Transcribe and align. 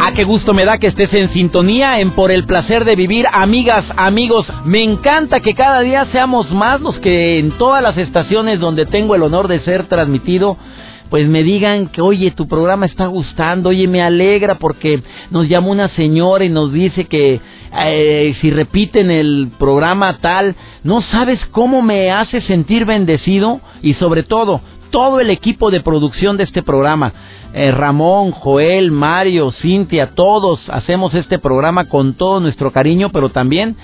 Ah, 0.00 0.12
qué 0.14 0.24
gusto 0.24 0.52
me 0.52 0.64
da 0.64 0.78
que 0.78 0.88
estés 0.88 1.12
en 1.14 1.32
sintonía 1.32 2.00
en 2.00 2.10
Por 2.10 2.30
el 2.30 2.44
placer 2.44 2.84
de 2.84 2.94
vivir, 2.94 3.26
amigas, 3.32 3.84
amigos. 3.96 4.46
Me 4.64 4.82
encanta 4.82 5.40
que 5.40 5.54
cada 5.54 5.80
día 5.80 6.06
seamos 6.12 6.50
más 6.50 6.80
los 6.80 6.98
que 6.98 7.38
en 7.38 7.52
todas 7.52 7.82
las 7.82 7.96
estaciones 7.96 8.60
donde 8.60 8.86
tengo 8.86 9.14
el 9.14 9.22
honor 9.22 9.48
de 9.48 9.60
ser 9.60 9.84
transmitido, 9.84 10.58
pues 11.10 11.28
me 11.28 11.42
digan 11.42 11.86
que, 11.88 12.00
oye, 12.00 12.32
tu 12.32 12.48
programa 12.48 12.86
está 12.86 13.06
gustando, 13.06 13.68
oye, 13.68 13.86
me 13.86 14.02
alegra 14.02 14.56
porque 14.56 15.02
nos 15.30 15.48
llama 15.48 15.68
una 15.68 15.88
señora 15.90 16.44
y 16.44 16.48
nos 16.48 16.72
dice 16.72 17.04
que 17.04 17.40
eh, 17.76 18.34
si 18.40 18.50
repiten 18.50 19.10
el 19.10 19.52
programa 19.58 20.18
tal, 20.18 20.54
no 20.82 21.02
sabes 21.02 21.38
cómo 21.50 21.82
me 21.82 22.10
hace 22.10 22.40
sentir 22.42 22.84
bendecido 22.84 23.60
y 23.80 23.94
sobre 23.94 24.22
todo, 24.22 24.60
todo 24.94 25.18
el 25.18 25.30
equipo 25.30 25.72
de 25.72 25.80
producción 25.80 26.36
de 26.36 26.44
este 26.44 26.62
programa. 26.62 27.12
Eh, 27.52 27.72
Ramón, 27.72 28.30
Joel, 28.30 28.92
Mario, 28.92 29.50
Cintia, 29.60 30.14
todos 30.14 30.60
hacemos 30.68 31.12
este 31.14 31.40
programa 31.40 31.88
con 31.88 32.14
todo 32.14 32.38
nuestro 32.38 32.70
cariño, 32.70 33.10
pero 33.10 33.30
también 33.30 33.74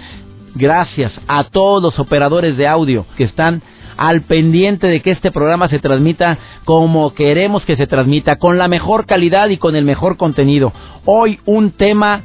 gracias 0.54 1.10
a 1.26 1.42
todos 1.42 1.82
los 1.82 1.98
operadores 1.98 2.56
de 2.56 2.68
audio 2.68 3.06
que 3.16 3.24
están 3.24 3.60
al 3.96 4.22
pendiente 4.22 4.86
de 4.86 5.02
que 5.02 5.10
este 5.10 5.32
programa 5.32 5.68
se 5.68 5.80
transmita 5.80 6.38
como 6.64 7.12
queremos 7.12 7.64
que 7.64 7.74
se 7.74 7.88
transmita, 7.88 8.36
con 8.36 8.56
la 8.56 8.68
mejor 8.68 9.04
calidad 9.04 9.48
y 9.48 9.56
con 9.56 9.74
el 9.74 9.84
mejor 9.84 10.16
contenido. 10.16 10.72
Hoy 11.06 11.40
un 11.44 11.72
tema 11.72 12.22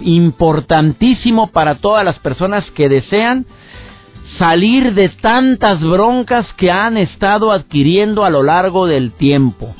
importantísimo 0.00 1.46
para 1.46 1.76
todas 1.76 2.04
las 2.04 2.18
personas 2.18 2.62
que 2.72 2.90
desean 2.90 3.46
salir 4.38 4.94
de 4.94 5.08
tantas 5.08 5.80
broncas 5.80 6.46
que 6.56 6.70
han 6.70 6.96
estado 6.96 7.52
adquiriendo 7.52 8.24
a 8.24 8.30
lo 8.30 8.42
largo 8.42 8.86
del 8.86 9.12
tiempo. 9.12 9.74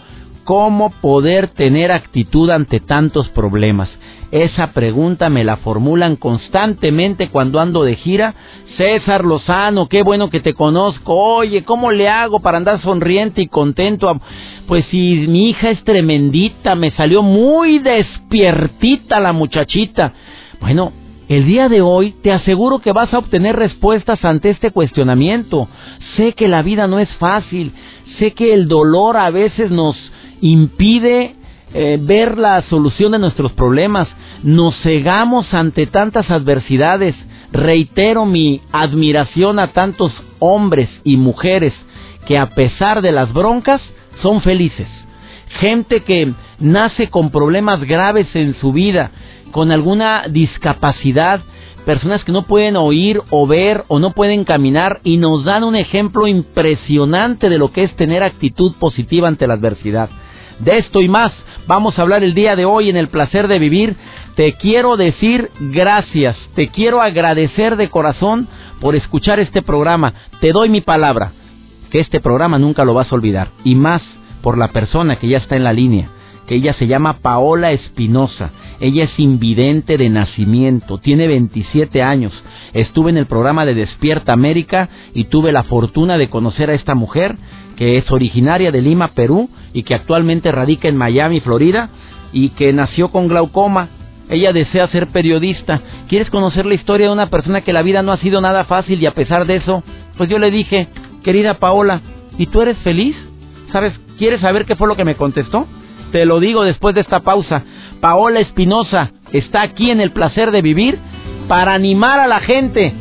¿Cómo 0.44 0.90
poder 1.00 1.48
tener 1.48 1.90
actitud 1.90 2.50
ante 2.50 2.78
tantos 2.78 3.28
problemas? 3.30 3.88
Esa 4.30 4.72
pregunta 4.72 5.28
me 5.28 5.44
la 5.44 5.56
formulan 5.56 6.16
constantemente 6.16 7.30
cuando 7.30 7.60
ando 7.60 7.84
de 7.84 7.96
gira. 7.96 8.34
César 8.76 9.24
Lozano, 9.24 9.88
qué 9.88 10.02
bueno 10.02 10.30
que 10.30 10.40
te 10.40 10.54
conozco. 10.54 11.14
Oye, 11.14 11.64
¿cómo 11.64 11.90
le 11.90 12.08
hago 12.08 12.40
para 12.40 12.58
andar 12.58 12.80
sonriente 12.82 13.42
y 13.42 13.48
contento? 13.48 14.20
Pues 14.66 14.84
si 14.90 15.26
mi 15.28 15.50
hija 15.50 15.70
es 15.70 15.82
tremendita, 15.84 16.74
me 16.74 16.90
salió 16.92 17.22
muy 17.22 17.78
despiertita 17.78 19.20
la 19.20 19.32
muchachita. 19.32 20.12
Bueno, 20.60 20.92
el 21.28 21.44
día 21.46 21.68
de 21.68 21.80
hoy 21.80 22.14
te 22.22 22.32
aseguro 22.32 22.78
que 22.78 22.92
vas 22.92 23.12
a 23.12 23.18
obtener 23.18 23.56
respuestas 23.56 24.24
ante 24.24 24.50
este 24.50 24.70
cuestionamiento. 24.70 25.68
Sé 26.16 26.34
que 26.34 26.46
la 26.46 26.62
vida 26.62 26.86
no 26.86 27.00
es 27.00 27.08
fácil, 27.16 27.72
sé 28.18 28.32
que 28.32 28.54
el 28.54 28.68
dolor 28.68 29.16
a 29.16 29.30
veces 29.30 29.70
nos 29.70 29.96
impide 30.40 31.34
eh, 31.74 31.98
ver 32.00 32.38
la 32.38 32.62
solución 32.62 33.12
de 33.12 33.18
nuestros 33.18 33.52
problemas, 33.52 34.08
nos 34.44 34.76
cegamos 34.82 35.52
ante 35.52 35.86
tantas 35.86 36.30
adversidades. 36.30 37.16
Reitero 37.52 38.24
mi 38.24 38.60
admiración 38.70 39.58
a 39.58 39.72
tantos 39.72 40.12
hombres 40.38 40.88
y 41.04 41.16
mujeres 41.16 41.72
que 42.26 42.38
a 42.38 42.50
pesar 42.50 43.02
de 43.02 43.12
las 43.12 43.32
broncas 43.32 43.80
son 44.22 44.42
felices. 44.42 44.88
Gente 45.60 46.00
que 46.00 46.34
nace 46.58 47.08
con 47.08 47.30
problemas 47.30 47.82
graves 47.84 48.28
en 48.34 48.54
su 48.60 48.72
vida, 48.72 49.10
con 49.52 49.70
alguna 49.72 50.24
discapacidad, 50.28 51.40
personas 51.84 52.24
que 52.24 52.32
no 52.32 52.42
pueden 52.42 52.76
oír 52.76 53.22
o 53.30 53.46
ver 53.46 53.84
o 53.88 53.98
no 53.98 54.10
pueden 54.10 54.44
caminar 54.44 55.00
y 55.04 55.16
nos 55.16 55.44
dan 55.44 55.64
un 55.64 55.76
ejemplo 55.76 56.26
impresionante 56.26 57.48
de 57.48 57.58
lo 57.58 57.70
que 57.70 57.84
es 57.84 57.94
tener 57.96 58.22
actitud 58.22 58.74
positiva 58.78 59.28
ante 59.28 59.46
la 59.46 59.54
adversidad. 59.54 60.10
De 60.58 60.78
esto 60.78 61.00
y 61.00 61.08
más 61.08 61.32
vamos 61.66 61.98
a 61.98 62.02
hablar 62.02 62.24
el 62.24 62.34
día 62.34 62.56
de 62.56 62.64
hoy 62.64 62.90
en 62.90 62.96
el 62.96 63.08
placer 63.08 63.46
de 63.48 63.58
vivir. 63.58 63.96
Te 64.34 64.54
quiero 64.54 64.96
decir 64.96 65.50
gracias, 65.60 66.36
te 66.54 66.68
quiero 66.68 67.00
agradecer 67.00 67.76
de 67.76 67.88
corazón 67.88 68.48
por 68.80 68.96
escuchar 68.96 69.38
este 69.38 69.62
programa. 69.62 70.12
Te 70.40 70.52
doy 70.52 70.68
mi 70.68 70.80
palabra, 70.80 71.32
que 71.90 72.00
este 72.00 72.20
programa 72.20 72.58
nunca 72.58 72.84
lo 72.84 72.94
vas 72.94 73.10
a 73.10 73.14
olvidar. 73.14 73.50
Y 73.64 73.74
más 73.74 74.02
por 74.42 74.58
la 74.58 74.68
persona 74.68 75.16
que 75.16 75.28
ya 75.28 75.38
está 75.38 75.56
en 75.56 75.64
la 75.64 75.72
línea 75.72 76.10
ella 76.54 76.74
se 76.74 76.86
llama 76.86 77.18
Paola 77.18 77.72
Espinosa. 77.72 78.50
Ella 78.78 79.04
es 79.04 79.18
invidente 79.18 79.96
de 79.96 80.08
nacimiento, 80.08 80.98
tiene 80.98 81.26
27 81.26 82.02
años. 82.02 82.32
Estuve 82.72 83.10
en 83.10 83.16
el 83.16 83.26
programa 83.26 83.66
de 83.66 83.74
Despierta 83.74 84.32
América 84.32 84.88
y 85.14 85.24
tuve 85.24 85.50
la 85.50 85.64
fortuna 85.64 86.18
de 86.18 86.28
conocer 86.28 86.70
a 86.70 86.74
esta 86.74 86.94
mujer 86.94 87.36
que 87.76 87.98
es 87.98 88.10
originaria 88.10 88.70
de 88.70 88.82
Lima, 88.82 89.08
Perú 89.08 89.50
y 89.72 89.82
que 89.82 89.94
actualmente 89.94 90.52
radica 90.52 90.88
en 90.88 90.96
Miami, 90.96 91.40
Florida 91.40 91.90
y 92.32 92.50
que 92.50 92.72
nació 92.72 93.10
con 93.10 93.28
glaucoma. 93.28 93.88
Ella 94.28 94.52
desea 94.52 94.88
ser 94.88 95.08
periodista. 95.08 95.80
¿Quieres 96.08 96.30
conocer 96.30 96.66
la 96.66 96.74
historia 96.74 97.06
de 97.06 97.12
una 97.12 97.30
persona 97.30 97.60
que 97.60 97.72
la 97.72 97.82
vida 97.82 98.02
no 98.02 98.12
ha 98.12 98.18
sido 98.18 98.40
nada 98.40 98.64
fácil 98.64 99.00
y 99.00 99.06
a 99.06 99.14
pesar 99.14 99.46
de 99.46 99.56
eso? 99.56 99.82
Pues 100.16 100.28
yo 100.28 100.38
le 100.38 100.50
dije, 100.50 100.88
querida 101.22 101.54
Paola, 101.54 102.00
¿y 102.38 102.46
tú 102.46 102.62
eres 102.62 102.76
feliz? 102.78 103.16
¿Sabes? 103.72 103.92
¿Quieres 104.18 104.40
saber 104.40 104.64
qué 104.64 104.76
fue 104.76 104.88
lo 104.88 104.96
que 104.96 105.04
me 105.04 105.16
contestó? 105.16 105.66
Te 106.16 106.24
lo 106.24 106.40
digo 106.40 106.64
después 106.64 106.94
de 106.94 107.02
esta 107.02 107.20
pausa. 107.20 107.62
Paola 108.00 108.40
Espinosa 108.40 109.10
está 109.32 109.60
aquí 109.60 109.90
en 109.90 110.00
el 110.00 110.12
placer 110.12 110.50
de 110.50 110.62
vivir 110.62 110.98
para 111.46 111.74
animar 111.74 112.20
a 112.20 112.26
la 112.26 112.40
gente, 112.40 112.94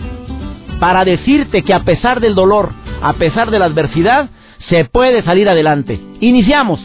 para 0.82 1.06
decirte 1.06 1.64
que 1.64 1.74
a 1.74 1.86
pesar 1.86 2.20
del 2.20 2.36
dolor, 2.36 2.74
a 3.02 3.14
pesar 3.14 3.52
de 3.52 3.60
la 3.60 3.68
adversidad, 3.68 4.28
se 4.68 4.84
puede 4.84 5.24
salir 5.24 5.48
adelante. 5.48 5.98
Iniciamos. 6.20 6.82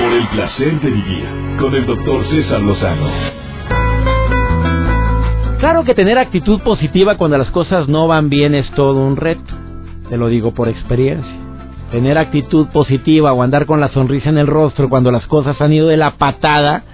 Por 0.00 0.12
el 0.12 0.26
placer 0.32 0.80
de 0.80 0.90
vivir 0.90 1.24
con 1.60 1.72
el 1.72 1.86
doctor 1.86 2.28
César 2.30 2.62
Lozano. 2.62 3.06
Claro 5.60 5.84
que 5.84 5.94
tener 5.94 6.18
actitud 6.18 6.60
positiva 6.62 7.16
cuando 7.16 7.38
las 7.38 7.52
cosas 7.52 7.86
no 7.86 8.08
van 8.08 8.28
bien 8.28 8.56
es 8.56 8.68
todo 8.72 9.06
un 9.06 9.14
reto. 9.14 9.54
Te 10.08 10.16
lo 10.16 10.26
digo 10.26 10.52
por 10.52 10.68
experiencia 10.68 11.45
tener 11.90 12.18
actitud 12.18 12.68
positiva 12.68 13.32
o 13.32 13.42
andar 13.42 13.66
con 13.66 13.80
la 13.80 13.88
sonrisa 13.88 14.28
en 14.28 14.38
el 14.38 14.46
rostro 14.46 14.88
cuando 14.88 15.12
las 15.12 15.26
cosas 15.26 15.60
han 15.60 15.72
ido 15.72 15.88
de 15.88 15.96
la 15.96 16.16
patada, 16.16 16.84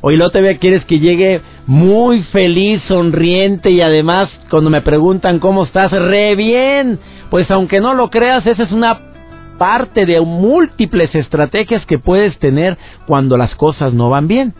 hoy 0.00 0.16
lo 0.16 0.30
te 0.30 0.40
ve 0.40 0.58
quieres 0.58 0.84
que 0.84 0.98
llegue 0.98 1.40
muy 1.66 2.22
feliz, 2.24 2.82
sonriente 2.88 3.70
y 3.70 3.80
además 3.80 4.28
cuando 4.50 4.70
me 4.70 4.82
preguntan 4.82 5.38
cómo 5.38 5.64
estás, 5.64 5.90
re 5.92 6.34
bien. 6.34 6.98
Pues 7.30 7.50
aunque 7.50 7.80
no 7.80 7.94
lo 7.94 8.10
creas, 8.10 8.46
esa 8.46 8.64
es 8.64 8.72
una 8.72 9.00
parte 9.58 10.04
de 10.04 10.20
múltiples 10.20 11.14
estrategias 11.14 11.86
que 11.86 11.98
puedes 11.98 12.38
tener 12.38 12.76
cuando 13.06 13.36
las 13.36 13.54
cosas 13.54 13.94
no 13.94 14.10
van 14.10 14.28
bien. 14.28 14.54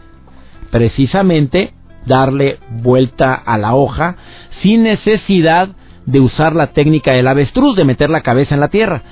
Precisamente 0.71 1.75
darle 2.07 2.59
vuelta 2.71 3.35
a 3.35 3.59
la 3.59 3.75
hoja 3.75 4.17
sin 4.63 4.83
necesidad 4.83 5.69
de 6.07 6.21
usar 6.21 6.55
la 6.55 6.69
técnica 6.69 7.13
del 7.13 7.29
avestruz, 7.29 7.77
de 7.77 7.85
meter 7.85 8.11
la 8.11 8.23
cabeza 8.23 8.55
en 8.55 8.61
la 8.61 8.69
tierra. 8.69 9.03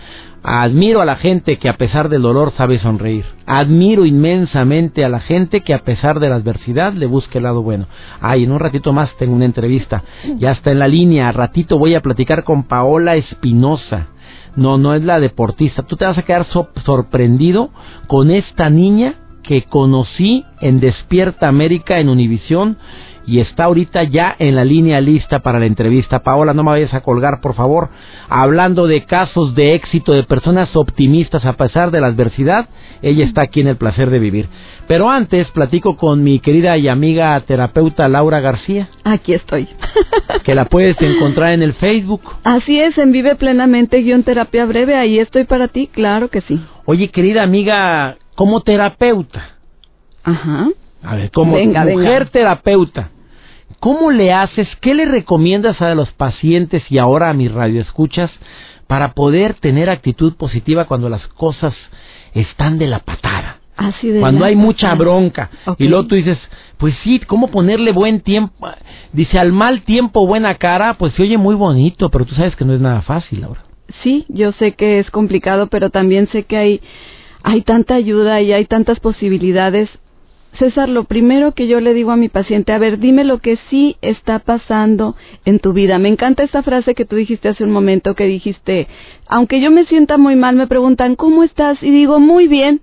Admiro 0.45 1.01
a 1.01 1.05
la 1.05 1.17
gente 1.17 1.59
que 1.59 1.69
a 1.69 1.77
pesar 1.77 2.09
del 2.09 2.23
dolor 2.23 2.53
sabe 2.57 2.81
sonreír. 2.81 3.25
Admiro 3.47 4.05
inmensamente 4.05 5.05
a 5.05 5.09
la 5.09 5.21
gente 5.21 5.61
que 5.61 5.73
a 5.73 5.85
pesar 5.85 6.19
de 6.19 6.29
la 6.29 6.37
adversidad 6.37 6.93
le 6.95 7.07
busca 7.07 7.39
el 7.39 7.45
lado 7.45 7.63
bueno. 7.63 7.87
Ay, 8.21 8.45
en 8.45 8.51
un 8.51 8.59
ratito 8.59 8.93
más 8.93 9.15
tengo 9.19 9.35
una 9.35 9.45
entrevista. 9.45 10.03
Ya 10.39 10.51
está 10.51 10.73
en 10.73 10.81
la 10.81 10.89
línea. 10.89 11.29
A 11.29 11.33
ratito 11.33 11.79
voy 11.79 11.95
a 11.95 12.01
platicar 12.01 12.43
con 12.43 12.65
Paola 12.65 13.15
Espinosa. 13.15 14.09
No, 14.57 14.79
no 14.79 14.95
es 14.95 15.05
la 15.05 15.21
deportista. 15.21 15.83
Tú 15.83 15.97
te 15.97 16.05
vas 16.05 16.19
a 16.19 16.23
quedar 16.23 16.47
sorprendido 16.85 17.71
con 18.09 18.31
esta 18.31 18.69
niña 18.69 19.15
que 19.43 19.63
conocí 19.65 20.45
en 20.61 20.81
Despierta 20.81 21.49
América 21.49 21.99
en 21.99 22.09
Univisión 22.09 22.79
y 23.27 23.41
está 23.41 23.65
ahorita 23.65 24.05
ya 24.05 24.35
en 24.39 24.57
la 24.57 24.65
línea 24.65 25.01
lista 25.01 25.41
para 25.41 25.59
la 25.59 25.67
entrevista. 25.67 26.21
Paola, 26.21 26.55
no 26.55 26.65
me 26.65 26.71
vayas 26.71 26.95
a 26.95 27.03
colgar, 27.03 27.41
por 27.41 27.55
favor. 27.55 27.89
Hablando 28.29 28.87
de 28.87 29.05
casos 29.05 29.55
de 29.55 29.75
éxito 29.75 30.13
de 30.13 30.25
personas 30.25 30.75
optimistas 30.75 31.45
a 31.45 31.53
pesar 31.55 31.91
de 31.91 32.01
la 32.01 32.09
adversidad, 32.09 32.69
ella 33.01 33.25
está 33.25 33.43
aquí 33.43 33.61
en 33.61 33.69
el 33.69 33.77
placer 33.77 34.11
de 34.11 34.19
vivir. 34.19 34.49
Pero 34.89 35.09
antes 35.09 35.49
platico 35.53 35.97
con 35.97 36.25
mi 36.25 36.41
querida 36.41 36.77
y 36.77 36.89
amiga 36.89 37.39
terapeuta 37.41 38.09
Laura 38.09 38.41
García. 38.41 38.89
Aquí 39.05 39.35
estoy. 39.35 39.69
que 40.45 40.55
la 40.55 40.65
puedes 40.65 41.01
encontrar 41.01 41.53
en 41.53 41.63
el 41.63 41.75
Facebook. 41.75 42.23
Así 42.43 42.81
es, 42.81 42.99
en 42.99 43.13
Vive 43.13 43.37
Plenamente 43.37 43.99
guion 43.99 44.25
terapia 44.25 44.65
breve, 44.67 44.97
ahí 44.97 45.19
estoy 45.19 45.45
para 45.45 45.69
ti, 45.69 45.87
claro 45.87 46.29
que 46.29 46.41
sí. 46.43 46.61
Oye, 46.85 47.09
querida 47.09 47.45
amiga, 47.45 48.17
como 48.35 48.61
terapeuta. 48.61 49.57
Ajá. 50.25 50.69
A 51.03 51.17
ver, 51.17 51.31
como 51.33 51.57
mujer 51.59 52.29
terapeuta, 52.31 53.11
¿cómo 53.81 54.11
le 54.11 54.33
haces? 54.33 54.69
¿Qué 54.81 54.95
le 54.95 55.05
recomiendas 55.05 55.83
a 55.83 55.95
los 55.95 56.13
pacientes 56.13 56.85
y 56.91 56.99
ahora 56.99 57.31
a 57.31 57.35
mis 57.35 57.51
radioescuchas 57.51 58.31
para 58.87 59.13
poder 59.13 59.55
tener 59.55 59.91
actitud 59.91 60.35
positiva 60.37 60.85
cuando 60.85 61.09
las 61.09 61.27
cosas 61.29 61.75
están 62.35 62.79
de 62.79 62.87
la 62.87 63.01
patada? 63.01 63.59
Así 63.77 64.11
de 64.11 64.21
cuando 64.21 64.45
hay 64.45 64.55
mucha 64.55 64.95
bronca. 64.95 65.51
Y 65.79 65.89
luego 65.89 66.07
tú 66.07 66.15
dices, 66.15 66.39
pues 66.79 66.95
sí, 67.03 67.19
¿cómo 67.21 67.49
ponerle 67.49 67.93
buen 67.93 68.21
tiempo? 68.21 68.69
Dice, 69.13 69.39
al 69.39 69.53
mal 69.53 69.83
tiempo, 69.83 70.27
buena 70.27 70.57
cara, 70.57 70.95
pues 70.95 71.15
se 71.15 71.23
oye 71.23 71.39
muy 71.39 71.55
bonito, 71.55 72.11
pero 72.11 72.25
tú 72.25 72.35
sabes 72.35 72.55
que 72.55 72.65
no 72.65 72.75
es 72.75 72.81
nada 72.81 73.03
fácil 73.03 73.43
ahora. 73.45 73.63
Sí, 74.03 74.25
yo 74.29 74.53
sé 74.53 74.73
que 74.73 74.99
es 74.99 75.11
complicado, 75.11 75.67
pero 75.67 75.91
también 75.91 76.29
sé 76.29 76.45
que 76.45 76.57
hay, 76.57 76.81
hay 77.45 77.63
tanta 77.63 77.95
ayuda 77.95 78.41
y 78.41 78.53
hay 78.53 78.67
tantas 78.67 79.01
posibilidades 79.01 79.89
César, 80.59 80.89
lo 80.89 81.05
primero 81.05 81.53
que 81.53 81.67
yo 81.67 81.81
le 81.81 81.95
digo 81.95 82.11
a 82.11 82.17
mi 82.17 82.29
paciente, 82.29 82.73
a 82.73 82.79
ver, 82.79 82.99
dime 82.99 83.25
lo 83.25 83.39
que 83.39 83.59
sí 83.71 83.97
está 84.03 84.39
pasando 84.39 85.17
en 85.47 85.61
tu 85.61 85.73
vida. 85.73 85.99
Me 85.99 86.11
encanta 86.11 86.43
esta 86.43 86.63
frase 86.63 86.95
que 86.95 87.07
tú 87.07 87.17
dijiste 87.17 87.49
hace 87.49 87.65
un 87.65 87.71
momento, 87.71 88.15
que 88.15 88.25
dijiste, 88.25 88.87
aunque 89.27 89.61
yo 89.61 89.71
me 89.71 89.87
sienta 89.87 90.19
muy 90.19 90.37
mal, 90.37 90.57
me 90.57 90.67
preguntan, 90.67 91.17
¿cómo 91.17 91.43
estás? 91.43 91.83
Y 91.83 91.91
digo, 91.91 92.21
muy 92.21 92.49
bien. 92.49 92.83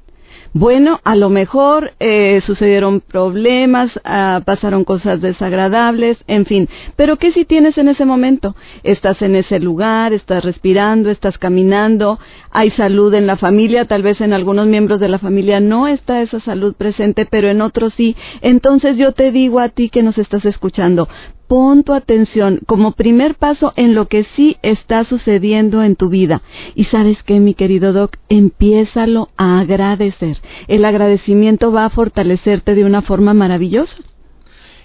Bueno, 0.54 1.00
a 1.04 1.16
lo 1.16 1.30
mejor 1.30 1.94
eh, 2.00 2.42
sucedieron 2.48 3.02
problemas, 3.02 3.92
ah, 4.04 4.42
pasaron 4.44 4.84
cosas 4.84 5.22
desagradables, 5.22 6.18
en 6.26 6.48
fin. 6.48 6.68
Pero 6.96 7.18
¿qué 7.18 7.32
si 7.34 7.46
tienes 7.46 7.78
en 7.78 7.88
ese 7.88 8.04
momento? 8.04 8.56
Estás 8.82 9.22
en 9.22 9.36
ese 9.36 9.60
lugar, 9.60 10.12
estás 10.12 10.44
respirando, 10.44 11.12
estás 11.12 11.38
caminando, 11.38 12.18
hay 12.50 12.72
salud 12.72 13.14
en 13.14 13.28
la 13.28 13.38
familia, 13.38 13.86
tal 13.86 14.02
vez 14.02 14.22
en 14.22 14.34
algunos 14.34 14.66
miembros 14.66 15.00
de 15.00 15.10
la 15.10 15.20
familia 15.20 15.60
no 15.60 15.88
está 15.88 16.24
esa 16.24 16.40
salud 16.40 16.74
presente, 16.76 17.28
pero 17.30 17.48
en 17.50 17.62
otros 17.62 17.94
sí. 17.96 18.16
Entonces 18.42 18.98
yo 18.98 19.12
te 19.12 19.32
digo 19.32 19.60
a 19.60 19.70
ti 19.70 19.90
que 19.90 20.02
nos 20.02 20.18
estás 20.18 20.46
escuchando, 20.46 21.08
pon 21.50 21.84
tu 21.84 21.94
atención 21.94 22.60
como 22.68 22.92
primer 22.92 23.34
paso 23.34 23.74
en 23.76 23.96
lo 23.96 24.06
que 24.06 24.24
sí 24.36 24.58
está 24.62 25.04
sucediendo 25.04 25.84
en 25.84 25.96
tu 25.96 26.08
vida. 26.08 26.44
Y 26.76 26.86
sabes 26.86 27.18
qué, 27.26 27.40
mi 27.40 27.56
querido 27.56 27.92
Doc, 27.92 28.18
empiézalo 28.30 29.30
a 29.36 29.60
agradecer. 29.60 30.38
El 30.68 30.86
agradecimiento 30.86 31.72
va 31.72 31.86
a 31.86 31.90
fortalecerte 31.90 32.76
de 32.76 32.86
una 32.86 33.02
forma 33.02 33.34
maravillosa. 33.34 33.96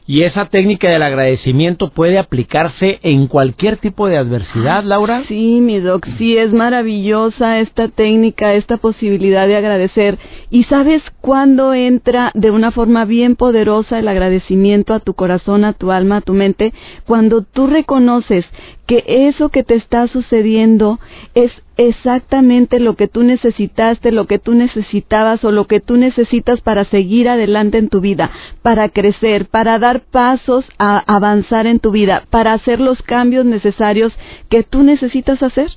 ¿Y 0.07 0.25
esa 0.25 0.45
técnica 0.51 0.91
del 0.91 1.03
agradecimiento 1.03 1.89
puede 1.89 2.19
aplicarse 2.19 2.99
en 3.03 3.27
cualquier 3.27 3.79
tipo 3.79 4.07
de 4.07 4.19
adversidad, 4.19 4.85
Laura? 4.85 5.25
Sí, 5.29 5.61
mi 5.63 5.81
doc, 5.81 6.07
sí, 6.19 6.37
es 6.37 6.53
maravillosa 6.53 7.61
esta 7.61 7.89
técnica, 7.89 8.53
esta 8.53 8.77
posibilidad 8.77 9.49
de 9.49 9.57
agradecer. 9.57 10.19
¿Y 10.51 10.65
sabes 10.65 11.03
cuándo 11.23 11.73
entra 11.73 12.33
de 12.35 12.51
una 12.51 12.71
forma 12.71 13.07
bien 13.07 13.35
poderosa 13.35 13.99
el 13.99 14.09
agradecimiento 14.09 14.93
a 14.93 15.01
tu 15.01 15.15
corazón, 15.15 15.65
a 15.65 15.73
tu 15.73 15.91
alma, 15.91 16.19
a 16.19 16.21
tu 16.21 16.35
mente? 16.35 16.75
Cuando 17.07 17.41
tú 17.41 17.67
reconoces 17.67 18.45
que 18.87 19.05
eso 19.07 19.49
que 19.49 19.65
te 19.65 19.75
está 19.75 20.09
sucediendo 20.09 20.99
es 21.35 21.51
exactamente 21.77 22.79
lo 22.81 22.95
que 22.95 23.09
tú 23.09 23.23
necesitaste, 23.23 24.13
lo 24.13 24.27
que 24.27 24.39
tú 24.39 24.55
necesitabas 24.55 25.43
o 25.45 25.51
lo 25.51 25.67
que 25.67 25.81
tú 25.81 25.97
necesitas 25.97 26.61
para 26.61 26.85
seguir 26.85 27.29
adelante 27.29 27.79
en 27.79 27.89
tu 27.89 28.01
vida, 28.01 28.31
para 28.63 28.89
crecer, 28.89 29.47
para 29.47 29.79
dar 29.79 30.01
pasos 30.01 30.65
a 30.79 30.99
avanzar 30.99 31.67
en 31.67 31.81
tu 31.81 31.91
vida, 31.91 32.25
para 32.31 32.53
hacer 32.53 32.81
los 32.81 33.01
cambios 33.03 33.45
necesarios 33.45 34.13
que 34.51 34.63
tú 34.63 34.83
necesitas 34.83 35.43
hacer. 35.43 35.69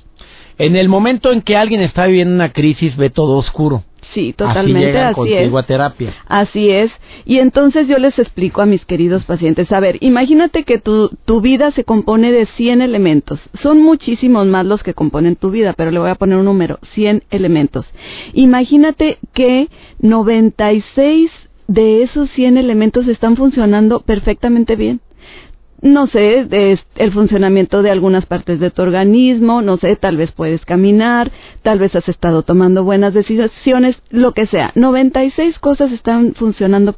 En 0.58 0.76
el 0.76 0.88
momento 0.88 1.32
en 1.32 1.42
que 1.42 1.56
alguien 1.56 1.80
está 1.80 2.06
viviendo 2.06 2.34
una 2.34 2.52
crisis, 2.52 2.96
ve 2.96 3.10
todo 3.10 3.38
oscuro. 3.38 3.84
Sí, 4.14 4.32
totalmente, 4.32 4.98
así, 4.98 5.32
es. 5.32 5.66
terapia. 5.66 6.14
Así 6.26 6.70
es. 6.70 6.90
Y 7.24 7.38
entonces 7.38 7.86
yo 7.88 7.98
les 7.98 8.18
explico 8.18 8.62
a 8.62 8.66
mis 8.66 8.84
queridos 8.86 9.24
pacientes, 9.24 9.70
a 9.70 9.80
ver, 9.80 9.98
imagínate 10.00 10.64
que 10.64 10.78
tu, 10.78 11.10
tu 11.24 11.40
vida 11.40 11.72
se 11.72 11.84
compone 11.84 12.32
de 12.32 12.46
100 12.46 12.80
elementos. 12.80 13.40
Son 13.62 13.82
muchísimos 13.82 14.46
más 14.46 14.64
los 14.64 14.82
que 14.82 14.94
componen 14.94 15.36
tu 15.36 15.50
vida, 15.50 15.74
pero 15.76 15.90
le 15.90 15.98
voy 15.98 16.10
a 16.10 16.14
poner 16.14 16.38
un 16.38 16.46
número, 16.46 16.78
100 16.94 17.24
elementos. 17.30 17.86
Imagínate 18.32 19.18
que 19.34 19.68
96 20.00 21.30
de 21.66 22.02
esos 22.02 22.30
100 22.30 22.56
elementos 22.56 23.06
están 23.08 23.36
funcionando 23.36 24.00
perfectamente 24.00 24.74
bien 24.74 25.00
no 25.80 26.08
sé, 26.08 26.46
el 26.96 27.12
funcionamiento 27.12 27.82
de 27.82 27.90
algunas 27.90 28.26
partes 28.26 28.58
de 28.58 28.70
tu 28.70 28.82
organismo, 28.82 29.62
no 29.62 29.76
sé, 29.76 29.96
tal 29.96 30.16
vez 30.16 30.32
puedes 30.32 30.64
caminar, 30.64 31.30
tal 31.62 31.78
vez 31.78 31.94
has 31.94 32.08
estado 32.08 32.42
tomando 32.42 32.84
buenas 32.84 33.14
decisiones, 33.14 33.96
lo 34.10 34.32
que 34.32 34.46
sea. 34.46 34.72
96 34.74 35.58
cosas 35.60 35.92
están 35.92 36.34
funcionando 36.34 36.94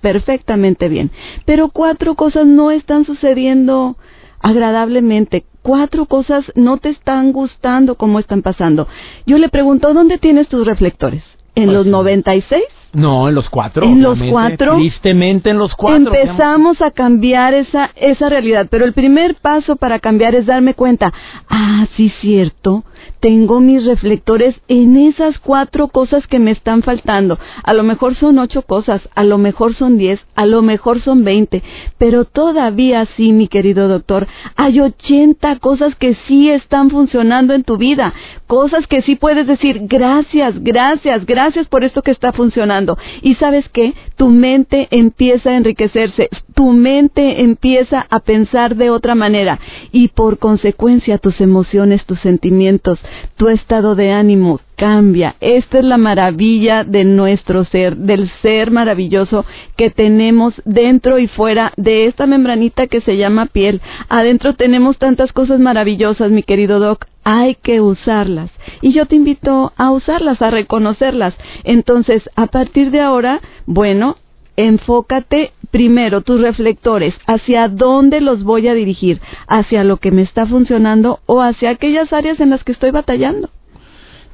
perfectamente 0.00 0.88
bien, 0.88 1.10
pero 1.44 1.68
cuatro 1.68 2.14
cosas 2.14 2.46
no 2.46 2.70
están 2.70 3.04
sucediendo 3.04 3.96
agradablemente. 4.40 5.44
Cuatro 5.62 6.06
cosas 6.06 6.44
no 6.54 6.78
te 6.78 6.88
están 6.88 7.32
gustando 7.32 7.96
como 7.96 8.20
están 8.20 8.42
pasando. 8.42 8.88
Yo 9.26 9.36
le 9.36 9.50
pregunto, 9.50 9.92
¿dónde 9.92 10.16
tienes 10.16 10.48
tus 10.48 10.66
reflectores? 10.66 11.22
¿En 11.54 11.66
pues 11.66 11.76
los 11.76 11.86
96? 11.86 12.62
No, 12.92 13.28
en 13.28 13.34
los 13.34 13.48
cuatro. 13.50 13.84
En 13.84 14.02
los 14.02 14.18
cuatro. 14.30 14.76
Tristemente 14.76 15.50
en 15.50 15.58
los 15.58 15.74
cuatro. 15.74 16.14
Empezamos 16.14 16.80
a 16.80 16.90
cambiar 16.90 17.54
esa, 17.54 17.90
esa 17.96 18.28
realidad, 18.28 18.66
pero 18.70 18.84
el 18.84 18.94
primer 18.94 19.36
paso 19.36 19.76
para 19.76 19.98
cambiar 19.98 20.34
es 20.34 20.46
darme 20.46 20.74
cuenta, 20.74 21.12
ah, 21.50 21.86
sí, 21.96 22.12
cierto, 22.20 22.84
tengo 23.20 23.60
mis 23.60 23.84
reflectores 23.84 24.54
en 24.68 24.96
esas 24.96 25.38
cuatro 25.38 25.88
cosas 25.88 26.26
que 26.26 26.38
me 26.38 26.52
están 26.52 26.82
faltando. 26.82 27.38
A 27.62 27.74
lo 27.74 27.82
mejor 27.82 28.14
son 28.14 28.38
ocho 28.38 28.62
cosas, 28.62 29.00
a 29.14 29.24
lo 29.24 29.38
mejor 29.38 29.74
son 29.74 29.98
diez, 29.98 30.20
a 30.34 30.46
lo 30.46 30.62
mejor 30.62 31.00
son 31.02 31.24
veinte, 31.24 31.62
pero 31.98 32.24
todavía 32.24 33.06
sí, 33.16 33.32
mi 33.32 33.48
querido 33.48 33.88
doctor, 33.88 34.26
hay 34.56 34.80
ochenta 34.80 35.58
cosas 35.58 35.94
que 35.96 36.16
sí 36.26 36.50
están 36.50 36.90
funcionando 36.90 37.54
en 37.54 37.64
tu 37.64 37.76
vida, 37.76 38.14
cosas 38.46 38.86
que 38.86 39.02
sí 39.02 39.16
puedes 39.16 39.46
decir 39.46 39.80
gracias, 39.82 40.62
gracias, 40.62 41.26
gracias 41.26 41.68
por 41.68 41.84
esto 41.84 42.02
que 42.02 42.12
está 42.12 42.32
funcionando. 42.32 42.96
Y 43.22 43.34
sabes 43.34 43.68
qué, 43.70 43.94
tu 44.16 44.28
mente 44.28 44.88
empieza 44.90 45.50
a 45.50 45.56
enriquecerse, 45.56 46.28
tu 46.54 46.72
mente 46.72 47.42
empieza 47.42 48.06
a 48.08 48.20
pensar 48.20 48.76
de 48.76 48.90
otra 48.90 49.14
manera 49.14 49.58
y 49.92 50.08
por 50.08 50.38
consecuencia 50.38 51.18
tus 51.18 51.40
emociones, 51.40 52.04
tus 52.06 52.18
sentimientos, 52.20 52.87
tu 53.36 53.48
estado 53.48 53.94
de 53.94 54.12
ánimo 54.12 54.60
cambia. 54.76 55.34
Esta 55.40 55.78
es 55.78 55.84
la 55.84 55.98
maravilla 55.98 56.84
de 56.84 57.04
nuestro 57.04 57.64
ser, 57.64 57.96
del 57.96 58.30
ser 58.42 58.70
maravilloso 58.70 59.44
que 59.76 59.90
tenemos 59.90 60.54
dentro 60.64 61.18
y 61.18 61.26
fuera 61.26 61.72
de 61.76 62.06
esta 62.06 62.26
membranita 62.26 62.86
que 62.86 63.00
se 63.00 63.16
llama 63.16 63.46
piel. 63.46 63.80
Adentro 64.08 64.54
tenemos 64.54 64.96
tantas 64.98 65.32
cosas 65.32 65.58
maravillosas, 65.58 66.30
mi 66.30 66.42
querido 66.42 66.78
Doc. 66.78 67.06
Hay 67.24 67.56
que 67.56 67.80
usarlas. 67.80 68.50
Y 68.80 68.92
yo 68.92 69.06
te 69.06 69.16
invito 69.16 69.72
a 69.76 69.90
usarlas, 69.90 70.40
a 70.40 70.50
reconocerlas. 70.50 71.34
Entonces, 71.64 72.22
a 72.36 72.46
partir 72.46 72.90
de 72.90 73.00
ahora, 73.00 73.40
bueno, 73.66 74.16
enfócate 74.58 75.52
primero 75.70 76.22
tus 76.22 76.40
reflectores, 76.40 77.14
hacia 77.26 77.68
dónde 77.68 78.20
los 78.20 78.42
voy 78.42 78.66
a 78.66 78.74
dirigir, 78.74 79.20
hacia 79.46 79.84
lo 79.84 79.98
que 79.98 80.10
me 80.10 80.22
está 80.22 80.46
funcionando 80.46 81.20
o 81.26 81.40
hacia 81.40 81.70
aquellas 81.70 82.12
áreas 82.12 82.40
en 82.40 82.50
las 82.50 82.64
que 82.64 82.72
estoy 82.72 82.90
batallando. 82.90 83.50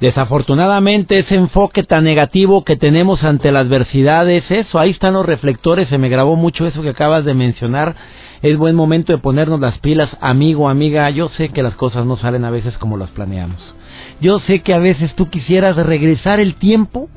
Desafortunadamente 0.00 1.19
ese 1.19 1.35
enfoque 1.35 1.83
tan 1.83 2.04
negativo 2.04 2.64
que 2.64 2.76
tenemos 2.76 3.23
ante 3.23 3.52
la 3.52 3.61
adversidad 3.61 4.28
es 4.31 4.50
eso, 4.50 4.78
ahí 4.78 4.90
están 4.90 5.12
los 5.12 5.26
reflectores, 5.26 5.88
se 5.88 5.99
me 5.99 6.09
grabó 6.09 6.37
mucho 6.37 6.66
eso 6.66 6.83
que 6.83 6.88
acabas 6.88 7.25
de 7.25 7.35
mencionar, 7.35 7.95
es 8.43 8.57
buen 8.57 8.75
momento 8.75 9.12
de 9.12 9.19
ponernos 9.19 9.61
las 9.61 9.78
pilas, 9.78 10.11
amigo, 10.21 10.69
amiga, 10.69 11.09
yo 11.11 11.28
sé 11.37 11.50
que 11.50 11.62
las 11.62 11.76
cosas 11.76 12.07
no 12.07 12.16
salen 12.16 12.45
a 12.45 12.50
veces 12.50 12.76
como 12.78 12.97
las 12.97 13.11
planeamos, 13.11 13.76
yo 14.21 14.40
sé 14.40 14.61
que 14.62 14.75
a 14.75 14.78
veces 14.78 15.14
tú 15.14 15.28
quisieras 15.28 15.76
regresar 15.76 16.40
el 16.40 16.54
tiempo 16.57 17.09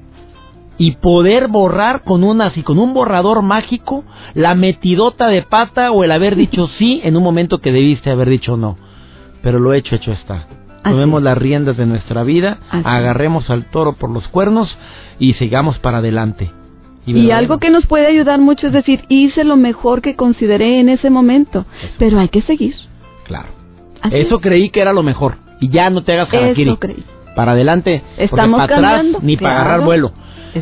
y 0.77 0.91
poder 0.97 1.47
borrar 1.47 2.03
con 2.03 2.23
unas 2.23 2.55
y 2.57 2.63
con 2.63 2.77
un 2.79 2.93
borrador 2.93 3.41
mágico 3.41 4.03
la 4.33 4.55
metidota 4.55 5.27
de 5.27 5.41
pata 5.41 5.91
o 5.91 6.03
el 6.03 6.11
haber 6.11 6.35
dicho 6.35 6.67
sí 6.77 7.01
en 7.03 7.17
un 7.17 7.23
momento 7.23 7.59
que 7.59 7.71
debiste 7.71 8.11
haber 8.11 8.29
dicho 8.29 8.57
no. 8.57 8.77
Pero 9.41 9.59
lo 9.59 9.73
hecho, 9.73 9.95
hecho 9.95 10.11
está. 10.11 10.47
Tomemos 10.83 11.21
las 11.21 11.37
riendas 11.37 11.77
de 11.77 11.85
nuestra 11.85 12.23
vida, 12.23 12.59
agarremos 12.69 13.49
al 13.49 13.65
toro 13.65 13.93
por 13.93 14.09
los 14.09 14.27
cuernos 14.29 14.75
y 15.19 15.33
sigamos 15.33 15.79
para 15.79 15.97
adelante. 15.97 16.51
Y, 17.05 17.31
algo 17.31 17.57
que 17.57 17.69
nos 17.69 17.85
puede 17.87 18.05
ayudar 18.05 18.39
mucho 18.39 18.67
es 18.67 18.73
decir, 18.73 19.05
hice 19.07 19.45
lo 19.45 19.55
mejor 19.55 20.01
que 20.01 20.15
consideré 20.15 20.81
en 20.81 20.89
ese 20.89 21.09
momento, 21.09 21.65
pero 21.97 22.19
hay 22.19 22.27
que 22.27 22.41
seguir. 22.41 22.75
Claro. 23.23 23.47
Eso 24.11 24.39
creí 24.39 24.69
que 24.69 24.81
era 24.81 24.91
lo 24.91 25.03
mejor. 25.03 25.37
Y 25.61 25.69
ya 25.69 25.89
no 25.89 26.03
te 26.03 26.13
hagas 26.13 26.33
harakiri. 26.33 26.69
Eso 26.69 26.79
creí. 26.79 27.03
Para 27.35 27.53
adelante, 27.53 28.01
Estamos 28.17 28.59
para 28.59 28.75
atrás, 28.75 29.05
ni 29.21 29.37
para 29.37 29.61
agarrar 29.61 29.81
vuelo. 29.85 30.11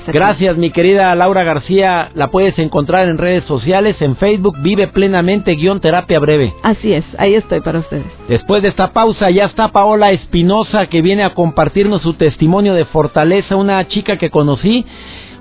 Gracias, 0.08 0.58
mi 0.58 0.72
querida 0.72 1.14
Laura 1.16 1.44
García. 1.44 2.10
La 2.14 2.28
puedes 2.28 2.58
encontrar 2.60 3.08
en 3.08 3.18
redes 3.18 3.44
sociales, 3.46 3.96
en 4.02 4.16
Facebook, 4.16 4.56
Vive 4.62 4.88
Plenamente, 4.88 5.56
guion 5.56 5.80
terapia 5.80 6.20
breve. 6.20 6.54
Así 6.64 6.94
es, 6.94 7.04
ahí 7.18 7.36
estoy 7.36 7.62
para 7.62 7.80
ustedes. 7.80 8.06
Después 8.28 8.62
de 8.62 8.70
esta 8.70 8.92
pausa, 8.92 9.30
ya 9.30 9.46
está 9.46 9.70
Paola 9.70 10.12
Espinosa, 10.12 10.88
que 10.88 11.02
viene 11.02 11.24
a 11.24 11.34
compartirnos 11.34 12.02
su 12.02 12.14
testimonio 12.14 12.74
de 12.74 12.86
fortaleza, 12.86 13.56
una 13.56 13.88
chica 13.88 14.18
que 14.18 14.30
conocí 14.30 14.86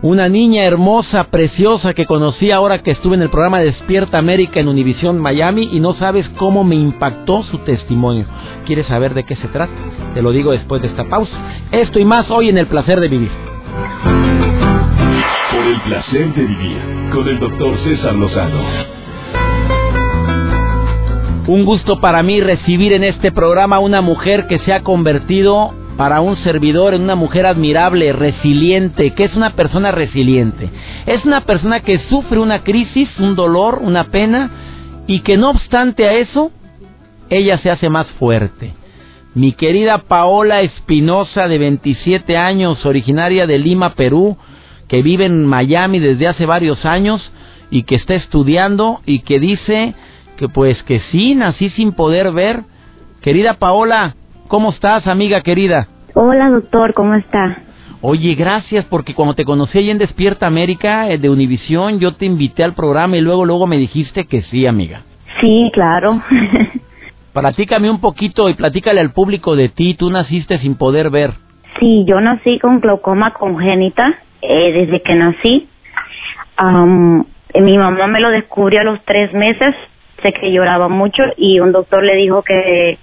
una 0.05 0.29
niña 0.29 0.65
hermosa, 0.65 1.25
preciosa 1.25 1.95
que 1.95 2.05
conocí 2.05 2.51
ahora 2.51 2.83
que 2.83 2.91
estuve 2.91 3.15
en 3.15 3.23
el 3.23 3.31
programa 3.31 3.61
Despierta 3.61 4.19
América 4.19 4.61
en 4.61 4.69
Univisión 4.69 5.19
Miami 5.19 5.71
y 5.73 5.81
no 5.81 5.95
sabes 5.95 6.29
cómo 6.37 6.63
me 6.63 6.75
impactó 6.75 7.43
su 7.45 7.57
testimonio. 7.61 8.27
¿Quieres 8.67 8.87
saber 8.87 9.15
de 9.15 9.25
qué 9.25 9.35
se 9.37 9.49
trata? 9.49 9.73
Te 10.13 10.21
lo 10.21 10.33
digo 10.33 10.53
después 10.53 10.83
de 10.83 10.89
esta 10.89 11.05
pausa. 11.05 11.33
Esto 11.73 11.99
y 11.99 12.05
más 12.05 12.31
hoy 12.31 12.51
en 12.51 12.59
El 12.59 12.67
Placer 12.67 13.01
de 13.01 13.09
Vivir. 13.09 13.54
Por 15.55 15.67
el 15.67 15.81
placer 15.83 16.35
de 16.35 16.45
vivir 16.47 16.79
con 17.13 17.29
el 17.29 17.39
doctor 17.39 17.79
César 17.85 18.13
Lozano. 18.15 18.61
Un 21.47 21.65
gusto 21.65 22.01
para 22.01 22.25
mí 22.25 22.41
recibir 22.41 22.93
en 22.93 23.05
este 23.05 23.31
programa 23.31 23.79
una 23.79 24.01
mujer 24.01 24.49
que 24.49 24.59
se 24.59 24.73
ha 24.73 24.81
convertido 24.81 25.73
para 25.97 26.21
un 26.21 26.37
servidor 26.39 26.93
en 26.93 27.03
una 27.03 27.15
mujer 27.15 27.47
admirable, 27.47 28.13
resiliente. 28.13 29.13
¿Qué 29.13 29.25
es 29.25 29.37
una 29.37 29.51
persona 29.51 29.93
resiliente? 29.93 30.71
Es 31.07 31.25
una 31.25 31.43
persona 31.43 31.81
que 31.81 32.01
sufre 32.09 32.41
una 32.41 32.65
crisis, 32.65 33.09
un 33.21 33.37
dolor, 33.37 33.79
una 33.81 34.05
pena, 34.05 34.51
y 35.07 35.21
que 35.21 35.37
no 35.37 35.51
obstante 35.51 36.09
a 36.09 36.15
eso, 36.15 36.51
ella 37.31 37.59
se 37.59 37.71
hace 37.71 37.89
más 37.89 38.09
fuerte. 38.19 38.75
Mi 39.35 39.53
querida 39.53 39.99
Paola 39.99 40.63
Espinosa, 40.63 41.47
de 41.47 41.59
27 41.59 42.37
años, 42.37 42.85
originaria 42.85 43.47
de 43.47 43.59
Lima, 43.59 43.95
Perú, 43.95 44.37
que 44.95 45.03
vive 45.03 45.25
en 45.25 45.45
Miami 45.45 45.99
desde 45.99 46.29
hace 46.29 46.47
varios 46.47 46.85
años 46.87 47.21
y 47.69 47.83
que 47.83 47.97
está 47.97 48.15
estudiando 48.15 49.01
y 49.05 49.23
que 49.23 49.41
dice 49.41 49.95
que 50.37 50.49
pues 50.49 50.81
que 50.85 51.01
sí, 51.11 51.35
nací 51.35 51.71
sin 51.71 51.93
poder 51.93 52.31
ver. 52.31 52.61
Querida 53.21 53.55
Paola, 53.55 54.15
¿Cómo 54.47 54.71
estás, 54.71 55.07
amiga 55.09 55.41
querida? 55.41 55.89
Hola, 56.15 56.49
doctor, 56.49 56.95
¿cómo 56.95 57.15
está? 57.15 57.63
Oye, 58.03 58.37
gracias 58.37 58.85
porque 58.85 59.15
cuando 59.15 59.35
te 59.35 59.45
conocí 59.45 59.79
ahí 59.79 59.91
en 59.91 59.99
Despierta 59.99 60.47
América 60.47 61.09
eh, 61.09 61.19
de 61.19 61.29
Univisión, 61.29 61.99
yo 61.99 62.15
te 62.15 62.27
invité 62.27 62.63
al 62.63 62.75
programa 62.75 63.17
y 63.17 63.21
luego 63.21 63.45
luego 63.47 63.67
me 63.67 63.79
dijiste 63.79 64.27
que 64.27 64.43
sí, 64.43 64.65
amiga. 64.65 65.03
Sí, 65.41 65.73
claro. 65.73 66.23
Platícame 67.33 67.91
un 67.91 68.01
poquito 68.01 68.49
y 68.49 68.55
platícale 68.55 69.01
al 69.01 69.13
público 69.13 69.57
de 69.57 69.71
ti. 69.71 69.95
Tú 69.95 70.09
naciste 70.09 70.59
sin 70.59 70.77
poder 70.77 71.11
ver. 71.11 71.33
Sí, 71.81 72.05
yo 72.07 72.21
nací 72.21 72.61
con 72.61 72.79
glaucoma 72.79 73.33
congénita 73.33 74.21
eh, 74.49 74.73
desde 74.73 75.01
que 75.01 75.15
nací. 75.15 75.69
mi 77.55 77.79
mamá 77.79 78.07
me 78.07 78.21
lo 78.21 78.31
descubrió 78.31 78.81
a 78.81 78.85
los 78.85 79.05
tres 79.05 79.33
meses. 79.33 79.75
Sé 80.23 80.33
que 80.33 80.53
lloraba 80.53 80.89
mucho 80.89 81.23
y 81.37 81.61
un 81.61 81.73
doctor 81.73 82.03
le 82.03 82.15
dijo 82.17 82.43
que 82.43 82.99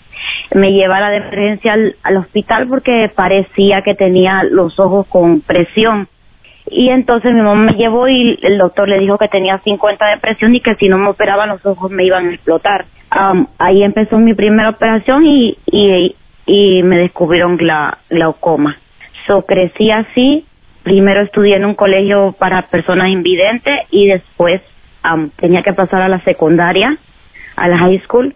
me 0.53 0.71
llevara 0.71 1.09
de 1.09 1.17
emergencia 1.17 1.73
al, 2.03 2.17
hospital 2.17 2.67
porque 2.67 3.11
parecía 3.15 3.81
que 3.81 3.95
tenía 3.95 4.43
los 4.43 4.79
ojos 4.79 5.07
con 5.07 5.41
presión. 5.41 6.07
Y 6.69 6.89
entonces 6.89 7.33
mi 7.33 7.41
mamá 7.41 7.71
me 7.71 7.73
llevó 7.73 8.07
y 8.07 8.37
el 8.41 8.57
doctor 8.57 8.87
le 8.87 8.99
dijo 8.99 9.17
que 9.17 9.27
tenía 9.27 9.59
50 9.59 10.05
de 10.07 10.17
presión 10.17 10.55
y 10.55 10.61
que 10.61 10.75
si 10.75 10.87
no 10.89 10.97
me 10.97 11.09
operaban 11.09 11.49
los 11.49 11.65
ojos 11.65 11.91
me 11.91 12.05
iban 12.05 12.27
a 12.27 12.33
explotar. 12.33 12.85
ahí 13.57 13.83
empezó 13.83 14.17
mi 14.17 14.33
primera 14.33 14.69
operación 14.69 15.25
y, 15.25 15.57
y, 15.65 16.15
y 16.45 16.83
me 16.83 16.97
descubrieron 16.97 17.57
la 17.61 17.97
glaucoma. 18.09 18.77
So 19.27 19.43
crecí 19.45 19.91
así. 19.91 20.45
Primero 20.83 21.21
estudié 21.21 21.55
en 21.55 21.65
un 21.65 21.75
colegio 21.75 22.35
para 22.37 22.63
personas 22.63 23.09
invidentes 23.09 23.73
y 23.91 24.07
después 24.07 24.61
tenía 25.37 25.61
que 25.63 25.73
pasar 25.73 26.01
a 26.01 26.09
la 26.09 26.23
secundaria, 26.23 26.97
a 27.55 27.67
la 27.67 27.77
high 27.77 27.99
school 28.01 28.33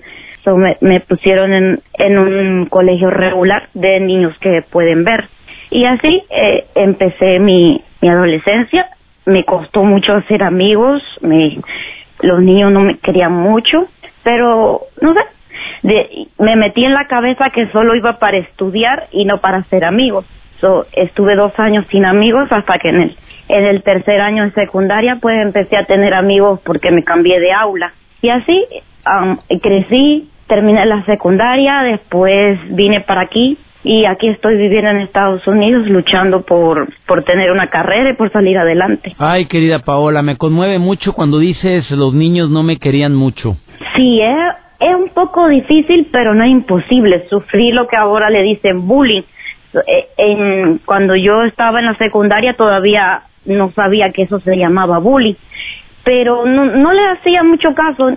me, 0.82 1.00
pusieron 1.02 1.54
en, 1.54 2.18
un 2.18 2.66
colegio 2.68 3.10
regular 3.10 3.70
de 3.74 4.00
niños 4.00 4.38
que 4.40 4.62
pueden 4.70 5.04
ver. 5.04 5.28
Y 5.72 5.86
así 5.86 6.24
eh, 6.30 6.66
empecé 6.76 7.40
mi, 7.40 7.82
mi 8.02 8.10
adolescencia. 8.10 8.90
Me 9.26 9.44
costó 9.44 9.84
mucho 9.84 10.14
hacer 10.14 10.44
amigos, 10.44 11.02
me, 11.22 11.58
los 12.22 12.42
niños 12.42 12.72
no 12.72 12.82
me 12.82 12.98
querían 13.00 13.34
mucho, 13.34 13.88
pero 14.24 14.82
no 15.02 15.14
sé, 15.14 15.20
de, 15.82 16.28
me 16.38 16.56
metí 16.56 16.86
en 16.86 16.94
la 16.94 17.08
cabeza 17.08 17.50
que 17.50 17.68
solo 17.72 17.96
iba 17.96 18.20
para 18.20 18.38
estudiar 18.38 19.08
y 19.12 19.26
no 19.26 19.42
para 19.42 19.64
ser 19.64 19.84
amigos. 19.84 20.26
So, 20.66 20.88
estuve 20.94 21.36
dos 21.36 21.52
años 21.58 21.86
sin 21.92 22.06
amigos 22.06 22.48
hasta 22.50 22.80
que 22.80 22.90
en 22.90 23.02
el, 23.02 23.16
en 23.50 23.66
el 23.66 23.84
tercer 23.84 24.20
año 24.20 24.46
de 24.46 24.52
secundaria 24.54 25.20
pues 25.22 25.40
empecé 25.40 25.78
a 25.78 25.86
tener 25.86 26.16
amigos 26.16 26.60
porque 26.66 26.90
me 26.90 27.04
cambié 27.04 27.40
de 27.40 27.52
aula. 27.54 27.94
Y 28.24 28.30
así 28.30 28.66
um, 29.06 29.38
crecí, 29.62 30.28
terminé 30.48 30.84
la 30.88 31.06
secundaria, 31.06 31.84
después 31.84 32.58
vine 32.70 33.02
para 33.02 33.22
aquí 33.22 33.60
y 33.84 34.06
aquí 34.06 34.28
estoy 34.30 34.58
viviendo 34.58 34.90
en 34.90 35.02
Estados 35.02 35.46
Unidos 35.46 35.86
luchando 35.86 36.42
por, 36.42 36.92
por 37.06 37.24
tener 37.26 37.52
una 37.52 37.70
carrera 37.70 38.10
y 38.10 38.14
por 38.14 38.32
salir 38.32 38.58
adelante. 38.58 39.14
Ay, 39.20 39.46
querida 39.46 39.84
Paola, 39.84 40.24
me 40.24 40.36
conmueve 40.36 40.80
mucho 40.80 41.14
cuando 41.14 41.38
dices 41.38 41.92
los 41.92 42.16
niños 42.16 42.50
no 42.50 42.64
me 42.64 42.78
querían 42.78 43.14
mucho. 43.14 43.56
Sí, 43.96 44.20
es, 44.20 44.36
es 44.80 44.96
un 44.96 45.10
poco 45.10 45.48
difícil, 45.48 46.08
pero 46.12 46.34
no 46.34 46.44
es 46.44 46.50
imposible. 46.50 47.28
Sufrí 47.30 47.72
lo 47.72 47.88
que 47.88 47.98
ahora 47.98 48.32
le 48.32 48.42
dicen 48.42 48.88
bullying. 48.88 49.22
Eh, 49.88 50.08
en, 50.18 50.80
cuando 50.86 51.16
yo 51.16 51.44
estaba 51.44 51.80
en 51.80 51.86
la 51.86 51.98
secundaria 51.98 52.56
todavía 52.56 53.24
no 53.46 53.72
sabía 53.72 54.12
que 54.12 54.24
eso 54.24 54.40
se 54.40 54.56
llamaba 54.56 55.00
bullying, 55.00 55.36
pero 56.04 56.46
no, 56.46 56.66
no 56.66 56.94
le 56.94 57.06
hacía 57.08 57.44
mucho 57.44 57.74
caso 57.74 58.12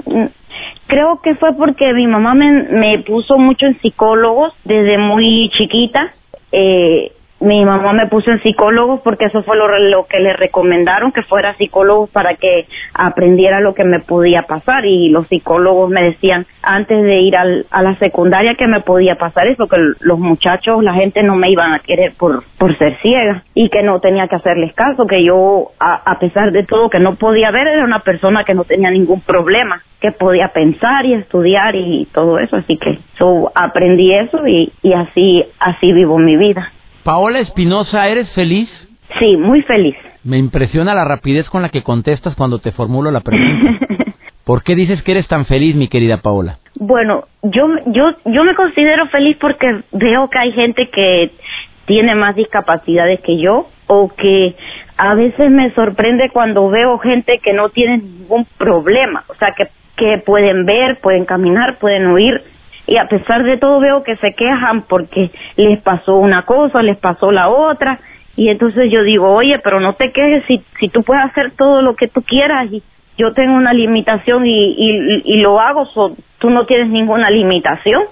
Creo 0.86 1.20
que 1.22 1.34
fue 1.34 1.54
porque 1.54 1.92
mi 1.92 2.06
mamá 2.06 2.34
me, 2.34 2.62
me 2.62 2.98
puso 3.00 3.36
mucho 3.36 3.66
en 3.66 3.78
psicólogos 3.80 4.54
desde 4.64 4.96
muy 4.96 5.50
chiquita. 5.50 6.12
Eh, 6.50 7.12
mi 7.40 7.64
mamá 7.64 7.92
me 7.92 8.08
puso 8.08 8.30
en 8.30 8.42
psicólogo 8.42 9.00
porque 9.02 9.26
eso 9.26 9.42
fue 9.42 9.56
lo, 9.56 9.68
lo, 9.78 10.06
que 10.06 10.18
le 10.18 10.32
recomendaron, 10.32 11.12
que 11.12 11.22
fuera 11.22 11.56
psicólogo 11.56 12.08
para 12.08 12.34
que 12.34 12.66
aprendiera 12.94 13.60
lo 13.60 13.74
que 13.74 13.84
me 13.84 14.00
podía 14.00 14.42
pasar 14.42 14.84
y 14.84 15.08
los 15.10 15.28
psicólogos 15.28 15.88
me 15.88 16.02
decían 16.02 16.46
antes 16.62 17.00
de 17.02 17.20
ir 17.20 17.36
al, 17.36 17.66
a 17.70 17.82
la 17.82 17.96
secundaria 17.98 18.56
que 18.56 18.66
me 18.66 18.80
podía 18.80 19.14
pasar 19.16 19.46
eso, 19.46 19.68
que 19.68 19.76
los 20.00 20.18
muchachos, 20.18 20.82
la 20.82 20.94
gente 20.94 21.22
no 21.22 21.36
me 21.36 21.50
iban 21.50 21.74
a 21.74 21.78
querer 21.78 22.14
por, 22.18 22.42
por 22.58 22.76
ser 22.76 22.96
ciega 23.02 23.44
y 23.54 23.68
que 23.68 23.82
no 23.82 24.00
tenía 24.00 24.26
que 24.26 24.36
hacerles 24.36 24.74
caso, 24.74 25.06
que 25.06 25.22
yo 25.22 25.68
a, 25.78 26.10
a 26.10 26.18
pesar 26.18 26.50
de 26.50 26.64
todo 26.64 26.90
que 26.90 26.98
no 26.98 27.14
podía 27.14 27.52
ver 27.52 27.68
era 27.68 27.84
una 27.84 28.00
persona 28.00 28.42
que 28.42 28.54
no 28.54 28.64
tenía 28.64 28.90
ningún 28.90 29.20
problema, 29.20 29.82
que 30.00 30.10
podía 30.10 30.48
pensar 30.48 31.06
y 31.06 31.14
estudiar 31.14 31.76
y 31.76 32.08
todo 32.12 32.38
eso, 32.40 32.56
así 32.56 32.76
que 32.76 32.98
yo 33.18 33.50
aprendí 33.54 34.12
eso 34.12 34.46
y, 34.46 34.72
y 34.82 34.92
así, 34.92 35.44
así 35.60 35.92
vivo 35.92 36.18
mi 36.18 36.36
vida. 36.36 36.72
Paola 37.04 37.40
Espinosa, 37.40 38.08
¿eres 38.08 38.30
feliz? 38.32 38.68
Sí, 39.18 39.36
muy 39.36 39.62
feliz. 39.62 39.96
Me 40.24 40.36
impresiona 40.36 40.94
la 40.94 41.04
rapidez 41.04 41.48
con 41.48 41.62
la 41.62 41.70
que 41.70 41.82
contestas 41.82 42.34
cuando 42.34 42.58
te 42.58 42.72
formulo 42.72 43.10
la 43.10 43.20
pregunta. 43.20 43.78
¿Por 44.44 44.62
qué 44.62 44.74
dices 44.74 45.02
que 45.02 45.12
eres 45.12 45.28
tan 45.28 45.46
feliz, 45.46 45.76
mi 45.76 45.88
querida 45.88 46.18
Paola? 46.18 46.58
Bueno, 46.76 47.24
yo 47.42 47.66
yo 47.86 48.14
yo 48.24 48.44
me 48.44 48.54
considero 48.54 49.06
feliz 49.08 49.36
porque 49.40 49.82
veo 49.92 50.28
que 50.30 50.38
hay 50.38 50.52
gente 50.52 50.88
que 50.88 51.32
tiene 51.86 52.14
más 52.14 52.34
discapacidades 52.34 53.20
que 53.20 53.38
yo 53.38 53.68
o 53.86 54.10
que 54.14 54.54
a 54.96 55.14
veces 55.14 55.50
me 55.50 55.70
sorprende 55.74 56.30
cuando 56.30 56.68
veo 56.68 56.98
gente 56.98 57.40
que 57.42 57.52
no 57.52 57.68
tiene 57.70 57.98
ningún 57.98 58.46
problema, 58.56 59.24
o 59.28 59.34
sea, 59.34 59.52
que 59.56 59.68
que 59.98 60.22
pueden 60.24 60.64
ver, 60.64 61.00
pueden 61.00 61.24
caminar, 61.24 61.78
pueden 61.78 62.06
oír 62.06 62.40
y 62.88 62.96
a 62.96 63.06
pesar 63.06 63.44
de 63.44 63.58
todo 63.58 63.80
veo 63.80 64.02
que 64.02 64.16
se 64.16 64.32
quejan 64.32 64.82
porque 64.82 65.30
les 65.56 65.80
pasó 65.82 66.16
una 66.16 66.42
cosa, 66.46 66.82
les 66.82 66.96
pasó 66.96 67.30
la 67.30 67.48
otra 67.48 68.00
y 68.34 68.48
entonces 68.48 68.90
yo 68.90 69.02
digo, 69.02 69.30
oye, 69.30 69.58
pero 69.58 69.78
no 69.78 69.94
te 69.94 70.10
quejes 70.10 70.44
si, 70.46 70.62
si 70.80 70.88
tú 70.88 71.02
puedes 71.02 71.24
hacer 71.24 71.52
todo 71.56 71.82
lo 71.82 71.96
que 71.96 72.08
tú 72.08 72.22
quieras 72.22 72.72
y 72.72 72.82
yo 73.18 73.34
tengo 73.34 73.54
una 73.54 73.72
limitación 73.72 74.46
y, 74.46 74.74
y, 74.78 75.22
y 75.24 75.40
lo 75.40 75.60
hago, 75.60 75.86
tú 76.38 76.48
no 76.48 76.64
tienes 76.64 76.88
ninguna 76.88 77.30
limitación. 77.30 78.04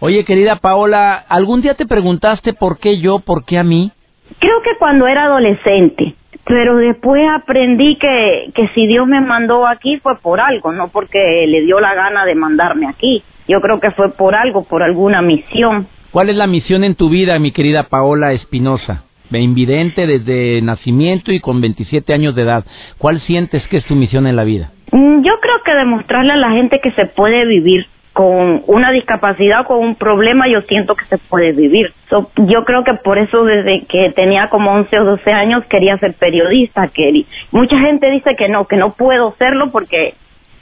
Oye, 0.00 0.24
querida 0.24 0.56
Paola, 0.56 1.24
¿algún 1.28 1.60
día 1.60 1.74
te 1.74 1.86
preguntaste 1.86 2.54
por 2.54 2.78
qué 2.78 2.98
yo, 2.98 3.20
por 3.20 3.44
qué 3.44 3.58
a 3.58 3.62
mí? 3.62 3.92
Creo 4.40 4.62
que 4.62 4.76
cuando 4.78 5.06
era 5.06 5.24
adolescente, 5.24 6.14
pero 6.44 6.76
después 6.76 7.22
aprendí 7.30 7.96
que, 7.96 8.50
que 8.54 8.68
si 8.68 8.86
Dios 8.86 9.06
me 9.06 9.20
mandó 9.20 9.66
aquí 9.66 9.98
fue 9.98 10.16
por 10.18 10.40
algo, 10.40 10.72
no 10.72 10.88
porque 10.88 11.46
le 11.46 11.60
dio 11.60 11.78
la 11.78 11.94
gana 11.94 12.24
de 12.24 12.34
mandarme 12.34 12.88
aquí. 12.88 13.22
Yo 13.48 13.60
creo 13.60 13.80
que 13.80 13.90
fue 13.92 14.12
por 14.12 14.34
algo, 14.34 14.64
por 14.64 14.82
alguna 14.82 15.22
misión. 15.22 15.88
¿Cuál 16.12 16.30
es 16.30 16.36
la 16.36 16.46
misión 16.46 16.84
en 16.84 16.94
tu 16.94 17.08
vida, 17.08 17.38
mi 17.38 17.50
querida 17.50 17.84
Paola 17.84 18.32
Espinosa? 18.32 19.04
invidente 19.30 20.06
desde 20.06 20.62
nacimiento 20.62 21.32
y 21.32 21.40
con 21.40 21.60
27 21.60 22.14
años 22.14 22.34
de 22.34 22.42
edad. 22.42 22.64
¿Cuál 22.96 23.20
sientes 23.20 23.66
que 23.68 23.76
es 23.76 23.84
tu 23.84 23.94
misión 23.94 24.26
en 24.26 24.36
la 24.36 24.44
vida? 24.44 24.70
Mm, 24.90 25.22
yo 25.22 25.32
creo 25.40 25.62
que 25.64 25.74
demostrarle 25.74 26.32
a 26.32 26.36
la 26.36 26.52
gente 26.52 26.80
que 26.82 26.92
se 26.92 27.06
puede 27.06 27.44
vivir 27.46 27.86
con 28.14 28.64
una 28.66 28.90
discapacidad, 28.90 29.64
con 29.66 29.78
un 29.78 29.94
problema, 29.94 30.48
yo 30.48 30.62
siento 30.62 30.96
que 30.96 31.04
se 31.04 31.18
puede 31.18 31.52
vivir. 31.52 31.92
yo 32.36 32.64
creo 32.64 32.82
que 32.82 32.94
por 32.94 33.18
eso 33.18 33.44
desde 33.44 33.84
que 33.86 34.10
tenía 34.10 34.48
como 34.48 34.72
11 34.72 34.98
o 34.98 35.04
12 35.04 35.30
años 35.30 35.64
quería 35.66 35.98
ser 35.98 36.14
periodista. 36.14 36.88
Que, 36.88 37.24
mucha 37.52 37.78
gente 37.78 38.10
dice 38.10 38.34
que 38.36 38.48
no, 38.48 38.66
que 38.66 38.76
no 38.76 38.94
puedo 38.94 39.36
serlo 39.38 39.70
porque 39.70 40.14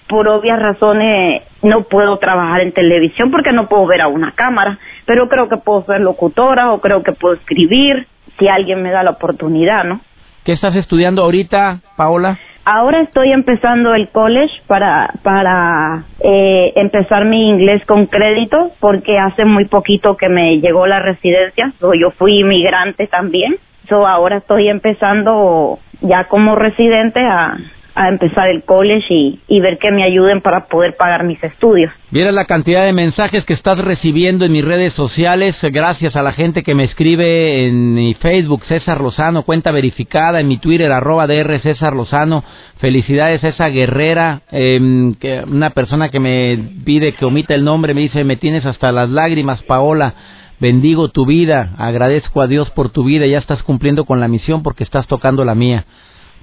por 0.09 0.29
obvias 0.29 0.59
razones 0.59 1.43
no 1.63 1.83
puedo 1.83 2.19
trabajar 2.19 2.61
en 2.61 2.73
televisión 2.73 3.31
porque 3.31 3.53
no 3.53 3.69
puedo 3.69 3.87
ver 3.87 4.01
a 4.01 4.09
una 4.09 4.33
cámara, 4.33 4.79
pero 5.05 5.29
creo 5.29 5.49
que 5.49 5.57
puedo 5.57 5.85
ser 5.85 6.01
locutora 6.01 6.73
o 6.73 6.81
creo 6.81 7.03
que 7.03 7.13
puedo 7.13 7.35
escribir 7.35 8.07
si 8.39 8.49
alguien 8.49 8.83
me 8.83 8.91
da 8.91 9.03
la 9.03 9.13
oportunidad, 9.13 9.85
¿no? 9.85 10.01
¿Qué 10.45 10.53
estás 10.53 10.77
estudiando 10.77 11.23
ahorita, 11.23 11.81
Paola? 11.97 12.39
Ahora 12.65 13.01
estoy 13.01 13.31
empezando 13.31 13.95
el 13.95 14.09
college 14.09 14.53
para 14.67 15.13
para 15.23 16.05
eh, 16.21 16.73
empezar 16.75 17.25
mi 17.25 17.49
inglés 17.49 17.85
con 17.87 18.07
crédito 18.07 18.73
porque 18.81 19.19
hace 19.19 19.45
muy 19.45 19.67
poquito 19.67 20.17
que 20.17 20.29
me 20.29 20.59
llegó 20.59 20.87
la 20.87 20.99
residencia, 20.99 21.73
yo 21.81 22.11
fui 22.19 22.41
inmigrante 22.41 23.07
también, 23.07 23.57
so 23.89 24.07
ahora 24.07 24.39
estoy 24.39 24.69
empezando 24.69 25.79
ya 26.01 26.25
como 26.25 26.57
residente 26.57 27.21
a, 27.21 27.57
a 27.97 28.11
empezar 28.11 28.49
el 28.51 28.63
college 28.65 29.07
y, 29.49 29.61
ver 29.61 29.79
que 29.79 29.91
me 29.91 30.05
ayuden 30.05 30.43
para 30.43 30.67
poder 30.67 30.97
pagar 30.97 31.25
mis 31.25 31.43
estudios. 31.43 31.91
Viera 32.11 32.31
la 32.31 32.45
cantidad 32.45 32.85
de 32.85 32.93
mensajes 32.93 33.45
que 33.47 33.55
estás 33.55 33.79
recibiendo 33.79 34.45
en 34.45 34.53
mis 34.53 34.65
redes 34.65 34.93
sociales, 34.93 35.57
gracias 35.63 36.15
a 36.15 36.23
la 36.23 36.33
gente 36.33 36.63
que 36.63 36.75
me 36.75 36.85
escribe 36.85 37.67
en 37.67 37.95
mi 37.95 38.13
Facebook, 38.13 38.65
César 38.67 39.01
Lozano, 39.01 39.45
cuenta 39.45 39.73
verificada, 39.73 40.41
en 40.41 40.49
mi 40.49 40.59
Twitter, 40.59 40.93
arroba 40.93 41.27
DR 41.27 41.59
César 41.61 41.95
Lozano. 41.95 42.45
Felicidades 42.81 43.43
a 43.43 43.49
esa 43.49 43.69
guerrera, 43.71 44.43
eh, 44.53 45.15
que 45.19 45.43
una 45.47 45.71
persona 45.71 46.11
que 46.11 46.21
me 46.21 46.59
pide 46.85 47.15
que 47.15 47.25
omita 47.25 47.55
el 47.55 47.65
nombre, 47.65 47.95
me 47.95 48.03
dice, 48.03 48.25
me 48.25 48.37
tienes 48.37 48.67
hasta 48.67 48.93
las 48.93 49.09
lágrimas, 49.09 49.63
Paola. 49.63 50.15
Bendigo 50.61 51.09
tu 51.09 51.25
vida, 51.25 51.71
agradezco 51.79 52.43
a 52.43 52.47
Dios 52.47 52.71
por 52.71 52.91
tu 52.91 53.05
vida, 53.05 53.27
ya 53.27 53.39
estás 53.39 53.63
cumpliendo 53.63 54.05
con 54.05 54.21
la 54.21 54.29
misión 54.29 54.63
porque 54.63 54.85
estás 54.85 55.07
tocando 55.07 55.45
la 55.47 55.55
mía. 55.55 55.87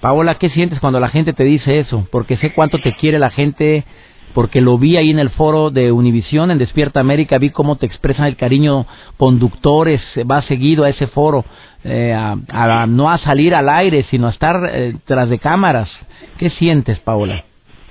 Paola, 0.03 0.35
¿qué 0.35 0.49
sientes 0.49 0.81
cuando 0.81 0.99
la 0.99 1.07
gente 1.07 1.31
te 1.31 1.45
dice 1.45 1.79
eso? 1.79 2.05
Porque 2.11 2.35
sé 2.35 2.51
cuánto 2.53 2.77
te 2.77 2.91
quiere 2.91 3.19
la 3.19 3.29
gente, 3.29 3.85
porque 4.33 4.59
lo 4.59 4.77
vi 4.77 4.97
ahí 4.97 5.11
en 5.11 5.17
el 5.17 5.29
foro 5.29 5.69
de 5.69 5.93
Univisión, 5.93 6.51
en 6.51 6.57
Despierta 6.57 6.99
América, 6.99 7.37
vi 7.37 7.51
cómo 7.51 7.77
te 7.77 7.85
expresan 7.85 8.25
el 8.25 8.35
cariño 8.35 8.85
conductores, 9.15 10.01
va 10.29 10.41
seguido 10.41 10.83
a 10.83 10.89
ese 10.89 11.07
foro, 11.07 11.45
eh, 11.85 12.13
a, 12.13 12.85
no 12.85 13.09
a 13.09 13.17
salir 13.19 13.55
al 13.55 13.69
aire, 13.69 14.03
sino 14.11 14.27
a 14.27 14.31
estar 14.31 14.57
eh, 14.73 14.93
tras 15.05 15.29
de 15.29 15.39
cámaras. 15.39 15.89
¿Qué 16.37 16.49
sientes, 16.49 16.99
Paola? 16.99 17.41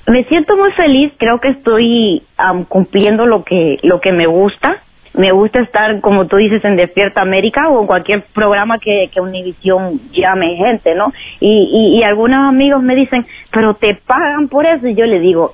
Me 0.07 0.25
siento 0.25 0.55
muy 0.55 0.71
feliz, 0.73 1.15
creo 1.17 1.41
que 1.41 1.49
estoy 1.49 2.25
cumpliendo 2.69 3.25
lo 3.25 3.43
que, 3.43 3.79
lo 3.85 4.03
que 4.03 4.13
me 4.13 4.27
gusta 4.27 4.82
me 5.15 5.31
gusta 5.33 5.61
estar, 5.61 6.01
como 6.01 6.27
tú 6.27 6.37
dices, 6.37 6.65
en 6.65 6.77
Despierta 6.77 7.21
América 7.21 7.69
o 7.69 7.81
en 7.81 7.87
cualquier 7.87 8.23
programa 8.35 8.79
que, 8.79 9.11
que 9.13 9.21
Univisión 9.21 10.01
llame 10.13 10.57
gente, 10.57 10.95
¿no? 10.95 11.13
Y, 11.41 11.99
y, 11.99 12.03
algunos 12.03 12.49
amigos 12.49 12.83
me 12.83 12.95
dicen, 12.95 13.27
pero 13.51 13.75
te 13.75 13.95
pagan 14.07 14.49
por 14.49 14.67
eso. 14.67 14.87
Y 14.89 14.95
yo 14.95 15.05
le 15.05 15.21
digo, 15.21 15.53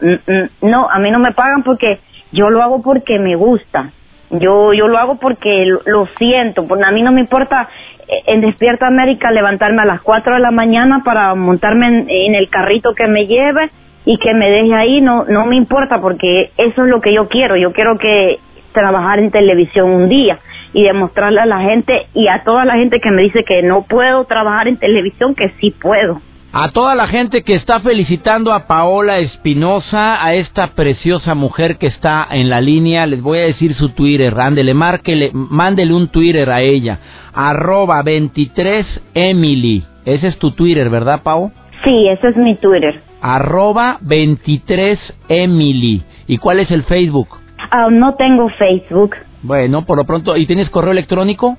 no, 0.62 0.88
a 0.88 0.98
mí 0.98 1.10
no 1.10 1.18
me 1.18 1.32
pagan 1.32 1.62
porque 1.64 1.98
yo 2.32 2.50
lo 2.50 2.62
hago 2.62 2.82
porque 2.82 3.18
me 3.18 3.34
gusta. 3.34 3.90
Yo, 4.30 4.74
yo 4.74 4.88
lo 4.88 4.98
hago 4.98 5.16
porque 5.16 5.64
lo, 5.64 6.06
siento. 6.18 6.66
Porque 6.66 6.84
a 6.84 6.92
mí 6.92 7.02
no 7.02 7.12
me 7.12 7.20
importa 7.20 7.68
eh, 8.06 8.22
en 8.26 8.40
Despierta 8.42 8.86
América 8.86 9.30
levantarme 9.30 9.82
a 9.82 9.86
las 9.86 10.02
4 10.02 10.34
de 10.34 10.40
la 10.40 10.50
mañana 10.50 11.02
para 11.04 11.34
montarme 11.34 11.86
en, 11.88 12.06
en 12.08 12.34
el 12.34 12.48
carrito 12.48 12.94
que 12.94 13.08
me 13.08 13.26
lleve 13.26 13.70
y 14.04 14.18
que 14.18 14.32
me 14.34 14.50
deje 14.50 14.74
ahí, 14.74 15.00
no, 15.00 15.24
no 15.24 15.44
me 15.44 15.56
importa 15.56 16.00
porque 16.00 16.50
eso 16.56 16.82
es 16.82 16.88
lo 16.88 17.00
que 17.00 17.12
yo 17.12 17.28
quiero. 17.28 17.56
Yo 17.56 17.72
quiero 17.72 17.98
que 17.98 18.38
trabajar 18.78 19.18
en 19.18 19.32
televisión 19.32 19.90
un 19.90 20.08
día 20.08 20.38
y 20.72 20.84
demostrarle 20.84 21.40
a 21.40 21.46
la 21.46 21.60
gente 21.60 22.06
y 22.14 22.28
a 22.28 22.44
toda 22.44 22.64
la 22.64 22.74
gente 22.74 23.00
que 23.00 23.10
me 23.10 23.22
dice 23.22 23.44
que 23.44 23.62
no 23.62 23.82
puedo 23.82 24.24
trabajar 24.24 24.68
en 24.68 24.76
televisión 24.76 25.34
que 25.34 25.50
sí 25.60 25.70
puedo. 25.70 26.20
A 26.52 26.70
toda 26.70 26.94
la 26.94 27.08
gente 27.08 27.42
que 27.42 27.54
está 27.54 27.80
felicitando 27.80 28.52
a 28.52 28.66
Paola 28.66 29.18
Espinosa, 29.18 30.24
a 30.24 30.34
esta 30.34 30.68
preciosa 30.68 31.34
mujer 31.34 31.76
que 31.76 31.88
está 31.88 32.26
en 32.30 32.48
la 32.48 32.60
línea, 32.60 33.06
les 33.06 33.20
voy 33.20 33.38
a 33.38 33.46
decir 33.46 33.74
su 33.74 33.90
Twitter, 33.90 34.34
ándele, 34.38 34.72
márquele, 34.72 35.30
mándele 35.34 35.92
un 35.92 36.08
Twitter 36.08 36.48
a 36.50 36.62
ella, 36.62 37.00
arroba 37.34 38.02
23Emily. 38.02 39.84
Ese 40.06 40.28
es 40.28 40.38
tu 40.38 40.52
Twitter, 40.52 40.88
¿verdad, 40.88 41.22
Pau? 41.22 41.52
Sí, 41.84 42.08
ese 42.08 42.28
es 42.28 42.36
mi 42.36 42.54
Twitter. 42.54 43.02
Arroba 43.20 43.98
23Emily. 44.00 46.02
¿Y 46.28 46.38
cuál 46.38 46.60
es 46.60 46.70
el 46.70 46.84
Facebook? 46.84 47.28
Ah, 47.70 47.88
no 47.90 48.14
tengo 48.14 48.48
Facebook. 48.50 49.14
Bueno, 49.42 49.84
por 49.84 49.98
lo 49.98 50.04
pronto, 50.04 50.36
¿y 50.36 50.46
tienes 50.46 50.70
correo 50.70 50.92
electrónico? 50.92 51.56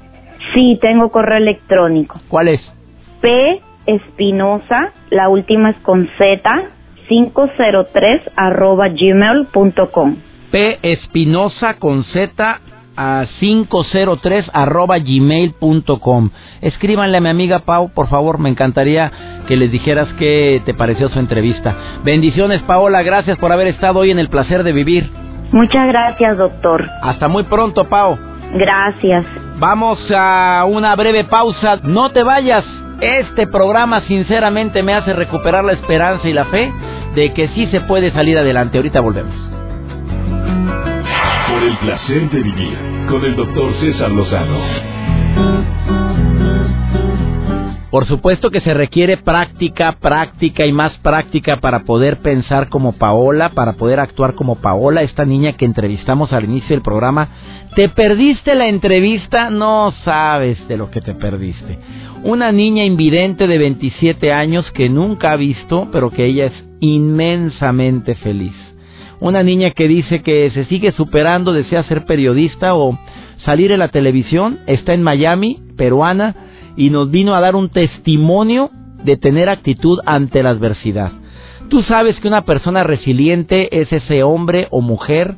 Sí, 0.53 0.77
tengo 0.81 1.09
correo 1.09 1.37
electrónico. 1.37 2.19
¿Cuál 2.27 2.49
es? 2.49 2.61
P 3.21 3.61
Espinosa, 3.85 4.93
la 5.09 5.29
última 5.29 5.71
es 5.71 5.77
con 5.77 6.07
Z, 6.17 6.63
503 7.07 8.21
arroba 8.35 8.89
gmail.com. 8.89 10.15
P 10.51 10.79
Espinosa 10.81 11.75
con 11.75 12.03
Z 12.05 12.59
a 12.95 13.25
503 13.39 14.45
arroba 14.53 14.97
gmail.com. 14.99 16.29
Escríbanle 16.61 17.17
a 17.17 17.21
mi 17.21 17.29
amiga 17.29 17.59
Pau, 17.59 17.89
por 17.93 18.09
favor, 18.09 18.39
me 18.39 18.49
encantaría 18.49 19.11
que 19.47 19.55
les 19.55 19.71
dijeras 19.71 20.09
qué 20.19 20.61
te 20.65 20.73
pareció 20.73 21.09
su 21.09 21.17
entrevista. 21.17 21.75
Bendiciones, 22.03 22.61
Paola, 22.63 23.01
gracias 23.01 23.37
por 23.37 23.51
haber 23.51 23.67
estado 23.67 23.99
hoy 23.99 24.11
en 24.11 24.19
el 24.19 24.29
placer 24.29 24.63
de 24.63 24.73
vivir. 24.73 25.09
Muchas 25.51 25.87
gracias, 25.87 26.37
doctor. 26.37 26.87
Hasta 27.01 27.27
muy 27.27 27.43
pronto, 27.43 27.85
Pau. 27.85 28.17
Gracias. 28.53 29.25
Vamos 29.57 29.99
a 30.15 30.65
una 30.67 30.95
breve 30.95 31.23
pausa. 31.23 31.79
No 31.83 32.11
te 32.11 32.23
vayas. 32.23 32.63
Este 33.01 33.47
programa 33.47 34.01
sinceramente 34.01 34.83
me 34.83 34.93
hace 34.93 35.13
recuperar 35.13 35.63
la 35.63 35.73
esperanza 35.73 36.27
y 36.27 36.33
la 36.33 36.45
fe 36.45 36.71
de 37.15 37.33
que 37.33 37.47
sí 37.49 37.67
se 37.67 37.81
puede 37.81 38.11
salir 38.11 38.37
adelante. 38.37 38.77
Ahorita 38.77 38.99
volvemos. 38.99 39.33
Por 41.47 41.63
el 41.63 41.77
placer 41.77 42.29
de 42.29 42.41
vivir 42.41 42.77
con 43.09 43.23
el 43.25 43.35
doctor 43.35 43.73
César 43.79 44.11
Lozano. 44.11 44.59
Por 47.91 48.05
supuesto 48.07 48.51
que 48.51 48.61
se 48.61 48.75
requiere 48.75 49.17
práctica, 49.17 49.97
práctica 49.99 50.63
y 50.67 50.71
más 50.71 50.93
práctica 50.99 51.57
para 51.59 51.85
poder 51.85 52.17
pensar 52.17 52.69
como 52.69 52.93
Paola, 52.93 53.49
para 53.55 53.73
poder 53.73 53.99
actuar 53.99 54.35
como 54.35 54.55
Paola, 54.55 55.01
esta 55.01 55.25
niña 55.25 55.53
que 55.53 55.65
entrevistamos 55.65 56.31
al 56.31 56.43
inicio 56.43 56.75
del 56.75 56.83
programa. 56.83 57.29
¿Te 57.75 57.89
perdiste 57.89 58.53
la 58.53 58.67
entrevista? 58.67 59.49
No 59.49 59.91
sabes 60.05 60.67
de 60.67 60.77
lo 60.77 60.91
que 60.91 61.01
te 61.01 61.15
perdiste. 61.15 61.79
Una 62.23 62.51
niña 62.51 62.85
invidente 62.85 63.47
de 63.47 63.57
27 63.57 64.33
años 64.33 64.69
que 64.71 64.87
nunca 64.87 65.31
ha 65.31 65.35
visto, 65.35 65.87
pero 65.91 66.11
que 66.11 66.25
ella 66.25 66.45
es 66.45 66.63
inmensamente 66.81 68.13
feliz. 68.15 68.53
Una 69.19 69.41
niña 69.41 69.71
que 69.71 69.87
dice 69.87 70.21
que 70.21 70.51
se 70.51 70.65
sigue 70.65 70.91
superando, 70.91 71.53
desea 71.53 71.83
ser 71.85 72.05
periodista 72.05 72.75
o 72.75 72.99
salir 73.45 73.71
en 73.71 73.79
la 73.79 73.87
televisión, 73.87 74.59
está 74.67 74.93
en 74.93 75.01
Miami, 75.01 75.59
peruana, 75.75 76.35
y 76.79 76.89
nos 76.91 77.11
vino 77.11 77.35
a 77.35 77.41
dar 77.41 77.57
un 77.57 77.67
testimonio 77.67 78.71
de 79.03 79.17
tener 79.17 79.49
actitud 79.49 79.99
ante 80.05 80.41
la 80.41 80.51
adversidad. 80.51 81.11
Tú 81.69 81.83
sabes 81.83 82.17
que 82.21 82.29
una 82.29 82.45
persona 82.45 82.83
resiliente 82.83 83.81
es 83.81 83.91
ese 83.91 84.23
hombre 84.23 84.69
o 84.71 84.79
mujer 84.79 85.35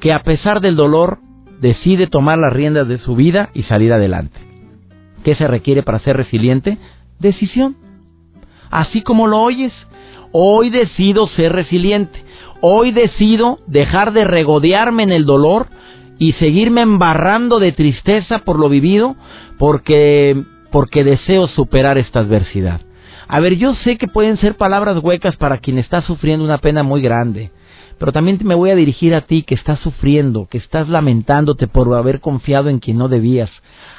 que 0.00 0.12
a 0.12 0.22
pesar 0.22 0.60
del 0.60 0.76
dolor 0.76 1.18
decide 1.60 2.06
tomar 2.06 2.38
las 2.38 2.52
riendas 2.52 2.86
de 2.86 2.98
su 2.98 3.16
vida 3.16 3.50
y 3.52 3.64
salir 3.64 3.92
adelante. 3.92 4.38
¿Qué 5.24 5.34
se 5.34 5.48
requiere 5.48 5.82
para 5.82 5.98
ser 5.98 6.16
resiliente? 6.16 6.78
Decisión. 7.18 7.76
Así 8.70 9.02
como 9.02 9.26
lo 9.26 9.40
oyes, 9.40 9.72
hoy 10.30 10.70
decido 10.70 11.26
ser 11.34 11.52
resiliente. 11.52 12.24
Hoy 12.60 12.92
decido 12.92 13.58
dejar 13.66 14.12
de 14.12 14.24
regodearme 14.24 15.02
en 15.02 15.10
el 15.10 15.24
dolor 15.24 15.66
y 16.16 16.34
seguirme 16.34 16.82
embarrando 16.82 17.58
de 17.58 17.72
tristeza 17.72 18.38
por 18.44 18.60
lo 18.60 18.68
vivido, 18.68 19.16
porque 19.58 20.44
porque 20.70 21.04
deseo 21.04 21.48
superar 21.48 21.98
esta 21.98 22.20
adversidad. 22.20 22.80
A 23.28 23.40
ver, 23.40 23.56
yo 23.56 23.74
sé 23.76 23.96
que 23.98 24.06
pueden 24.06 24.36
ser 24.38 24.54
palabras 24.54 25.02
huecas 25.02 25.36
para 25.36 25.58
quien 25.58 25.78
está 25.78 26.02
sufriendo 26.02 26.44
una 26.44 26.58
pena 26.58 26.82
muy 26.82 27.02
grande, 27.02 27.50
pero 27.98 28.12
también 28.12 28.38
me 28.42 28.54
voy 28.54 28.70
a 28.70 28.74
dirigir 28.74 29.14
a 29.14 29.22
ti 29.22 29.42
que 29.42 29.54
estás 29.54 29.78
sufriendo, 29.80 30.46
que 30.50 30.58
estás 30.58 30.88
lamentándote 30.88 31.66
por 31.66 31.92
haber 31.94 32.20
confiado 32.20 32.68
en 32.68 32.78
quien 32.78 32.98
no 32.98 33.08
debías, 33.08 33.50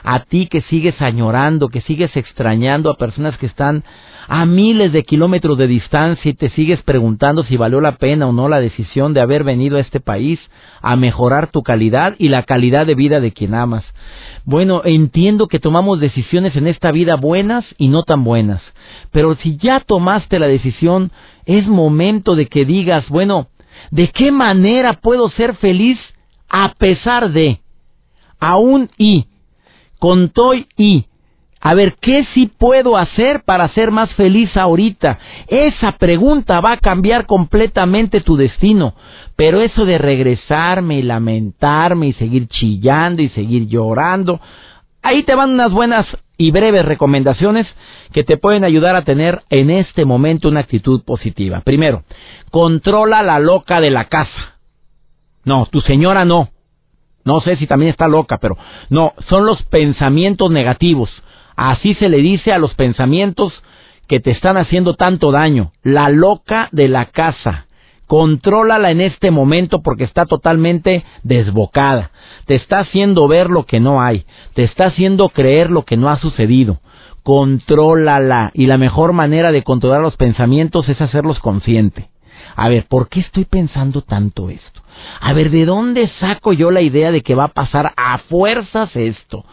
a 0.03 0.21
ti 0.21 0.47
que 0.47 0.61
sigues 0.61 1.01
añorando, 1.01 1.69
que 1.69 1.81
sigues 1.81 2.15
extrañando 2.15 2.91
a 2.91 2.97
personas 2.97 3.37
que 3.37 3.47
están 3.47 3.83
a 4.27 4.45
miles 4.45 4.91
de 4.91 5.03
kilómetros 5.03 5.57
de 5.57 5.67
distancia 5.67 6.29
y 6.29 6.33
te 6.33 6.49
sigues 6.49 6.81
preguntando 6.83 7.43
si 7.43 7.57
valió 7.57 7.81
la 7.81 7.93
pena 7.93 8.27
o 8.27 8.33
no 8.33 8.49
la 8.49 8.59
decisión 8.59 9.13
de 9.13 9.21
haber 9.21 9.43
venido 9.43 9.77
a 9.77 9.81
este 9.81 9.99
país 9.99 10.39
a 10.81 10.95
mejorar 10.95 11.47
tu 11.47 11.63
calidad 11.63 12.15
y 12.19 12.29
la 12.29 12.43
calidad 12.43 12.85
de 12.85 12.95
vida 12.95 13.19
de 13.19 13.31
quien 13.31 13.55
amas. 13.55 13.85
Bueno, 14.43 14.81
entiendo 14.83 15.47
que 15.47 15.59
tomamos 15.59 15.99
decisiones 15.99 16.55
en 16.55 16.67
esta 16.67 16.91
vida 16.91 17.15
buenas 17.15 17.65
y 17.77 17.87
no 17.87 18.03
tan 18.03 18.23
buenas, 18.23 18.61
pero 19.11 19.35
si 19.35 19.57
ya 19.57 19.79
tomaste 19.79 20.39
la 20.39 20.47
decisión, 20.47 21.11
es 21.45 21.67
momento 21.67 22.35
de 22.35 22.47
que 22.47 22.65
digas, 22.65 23.07
bueno, 23.09 23.47
¿de 23.91 24.09
qué 24.09 24.31
manera 24.31 24.93
puedo 24.93 25.29
ser 25.29 25.55
feliz 25.55 25.97
a 26.49 26.73
pesar 26.73 27.31
de, 27.31 27.59
aún 28.39 28.89
y, 28.97 29.25
con 29.99 30.29
toy 30.29 30.67
y, 30.77 31.05
a 31.59 31.73
ver, 31.73 31.95
¿qué 31.99 32.25
sí 32.33 32.51
puedo 32.57 32.97
hacer 32.97 33.43
para 33.43 33.67
ser 33.69 33.91
más 33.91 34.09
feliz 34.13 34.55
ahorita? 34.55 35.19
Esa 35.47 35.93
pregunta 35.93 36.61
va 36.61 36.73
a 36.73 36.77
cambiar 36.77 37.25
completamente 37.25 38.21
tu 38.21 38.37
destino. 38.37 38.93
Pero 39.35 39.61
eso 39.61 39.85
de 39.85 39.97
regresarme 39.97 40.99
y 40.99 41.01
lamentarme 41.01 42.07
y 42.07 42.13
seguir 42.13 42.47
chillando 42.47 43.21
y 43.21 43.29
seguir 43.29 43.67
llorando, 43.67 44.39
ahí 45.01 45.23
te 45.23 45.35
van 45.35 45.51
unas 45.51 45.71
buenas 45.71 46.05
y 46.37 46.51
breves 46.51 46.85
recomendaciones 46.85 47.67
que 48.13 48.23
te 48.23 48.37
pueden 48.37 48.63
ayudar 48.63 48.95
a 48.95 49.03
tener 49.03 49.41
en 49.49 49.69
este 49.69 50.05
momento 50.05 50.49
una 50.49 50.59
actitud 50.61 51.03
positiva. 51.03 51.61
Primero, 51.61 52.03
controla 52.51 53.23
la 53.23 53.39
loca 53.39 53.81
de 53.81 53.91
la 53.91 54.05
casa. 54.05 54.57
No, 55.43 55.65
tu 55.65 55.81
señora 55.81 56.25
no. 56.25 56.49
No 57.23 57.41
sé 57.41 57.57
si 57.57 57.67
también 57.67 57.91
está 57.91 58.07
loca, 58.07 58.37
pero 58.37 58.57
no, 58.89 59.13
son 59.27 59.45
los 59.45 59.61
pensamientos 59.63 60.49
negativos. 60.51 61.09
Así 61.55 61.95
se 61.95 62.07
le 62.07 62.17
dice 62.17 62.53
a 62.53 62.59
los 62.59 62.73
pensamientos 62.75 63.51
que 64.07 64.19
te 64.19 64.31
están 64.31 64.57
haciendo 64.57 64.95
tanto 64.95 65.31
daño. 65.31 65.73
La 65.83 66.09
loca 66.09 66.69
de 66.71 66.87
la 66.87 67.05
casa. 67.05 67.66
Contrólala 68.07 68.91
en 68.91 69.01
este 69.01 69.31
momento 69.31 69.81
porque 69.81 70.05
está 70.05 70.25
totalmente 70.25 71.03
desbocada. 71.23 72.11
Te 72.45 72.55
está 72.55 72.79
haciendo 72.79 73.27
ver 73.27 73.49
lo 73.49 73.65
que 73.65 73.79
no 73.79 74.01
hay. 74.01 74.25
Te 74.53 74.63
está 74.63 74.87
haciendo 74.87 75.29
creer 75.29 75.69
lo 75.69 75.83
que 75.83 75.97
no 75.97 76.09
ha 76.09 76.19
sucedido. 76.19 76.79
Contrólala. 77.23 78.51
Y 78.53 78.67
la 78.67 78.77
mejor 78.77 79.11
manera 79.11 79.51
de 79.51 79.63
controlar 79.63 80.01
los 80.01 80.15
pensamientos 80.15 80.87
es 80.87 81.01
hacerlos 81.01 81.39
consciente. 81.39 82.09
A 82.55 82.69
ver, 82.69 82.85
¿por 82.87 83.09
qué 83.09 83.19
estoy 83.19 83.45
pensando 83.45 84.01
tanto 84.01 84.49
esto? 84.49 84.81
A 85.19 85.33
ver, 85.33 85.51
¿de 85.51 85.65
dónde 85.65 86.09
saco 86.19 86.53
yo 86.53 86.71
la 86.71 86.81
idea 86.81 87.11
de 87.11 87.21
que 87.21 87.35
va 87.35 87.45
a 87.45 87.53
pasar 87.53 87.93
a 87.97 88.17
fuerzas 88.29 88.95
esto? 88.95 89.45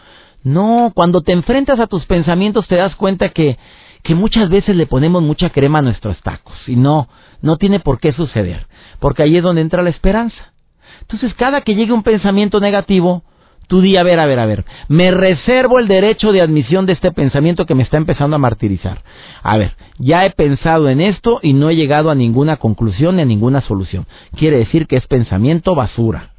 No, 0.43 0.91
cuando 0.95 1.21
te 1.21 1.31
enfrentas 1.31 1.79
a 1.79 1.87
tus 1.87 2.05
pensamientos 2.05 2.67
te 2.67 2.75
das 2.75 2.95
cuenta 2.95 3.29
que, 3.29 3.57
que 4.05 4.13
muchas 4.13 4.49
veces 4.49 4.75
le 4.75 4.85
ponemos 4.85 5.23
mucha 5.23 5.49
crema 5.49 5.79
a 5.79 5.81
nuestros 5.81 6.21
tacos. 6.21 6.53
Y 6.67 6.75
no, 6.75 7.09
no 7.41 7.57
tiene 7.57 7.79
por 7.79 7.99
qué 7.99 8.13
suceder. 8.13 8.67
Porque 8.99 9.23
ahí 9.23 9.35
es 9.35 9.43
donde 9.43 9.61
entra 9.61 9.81
la 9.81 9.89
esperanza. 9.89 10.53
Entonces, 11.01 11.33
cada 11.33 11.61
que 11.61 11.73
llegue 11.73 11.91
un 11.91 12.03
pensamiento 12.03 12.59
negativo, 12.59 13.23
tú 13.67 13.81
di, 13.81 13.97
a 13.97 14.03
ver, 14.03 14.19
a 14.19 14.27
ver, 14.27 14.39
a 14.39 14.45
ver, 14.45 14.63
me 14.89 15.09
reservo 15.09 15.79
el 15.79 15.87
derecho 15.87 16.31
de 16.31 16.41
admisión 16.41 16.85
de 16.85 16.93
este 16.93 17.11
pensamiento 17.11 17.65
que 17.65 17.73
me 17.73 17.81
está 17.81 17.97
empezando 17.97 18.35
a 18.35 18.39
martirizar. 18.39 19.01
A 19.41 19.57
ver, 19.57 19.73
ya 19.97 20.23
he 20.23 20.29
pensado 20.29 20.87
en 20.87 21.01
esto 21.01 21.39
y 21.41 21.53
no 21.53 21.71
he 21.71 21.75
llegado 21.75 22.11
a 22.11 22.15
ninguna 22.15 22.57
conclusión 22.57 23.15
ni 23.15 23.23
a 23.23 23.25
ninguna 23.25 23.61
solución. 23.61 24.05
Quiere 24.37 24.59
decir 24.59 24.85
que 24.85 24.97
es 24.97 25.07
pensamiento 25.07 25.73
basura. 25.73 26.29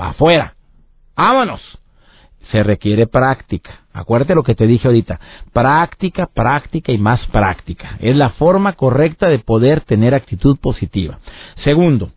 Va 0.00 0.10
afuera. 0.10 0.54
¡Vámonos! 1.16 1.60
Se 2.50 2.62
requiere 2.62 3.06
práctica. 3.06 3.80
Acuérdate 3.92 4.34
lo 4.34 4.42
que 4.42 4.54
te 4.54 4.66
dije 4.66 4.86
ahorita. 4.86 5.18
Práctica, 5.52 6.26
práctica 6.26 6.92
y 6.92 6.98
más 6.98 7.20
práctica. 7.28 7.96
Es 8.00 8.16
la 8.16 8.30
forma 8.30 8.74
correcta 8.74 9.28
de 9.28 9.38
poder 9.38 9.80
tener 9.82 10.14
actitud 10.14 10.58
positiva. 10.58 11.18
Segundo, 11.64 12.10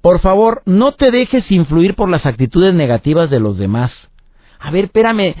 por 0.00 0.20
favor, 0.20 0.62
no 0.66 0.92
te 0.92 1.10
dejes 1.10 1.50
influir 1.50 1.94
por 1.94 2.08
las 2.08 2.26
actitudes 2.26 2.74
negativas 2.74 3.30
de 3.30 3.40
los 3.40 3.56
demás. 3.58 3.92
A 4.58 4.70
ver, 4.70 4.84
espérame, 4.84 5.34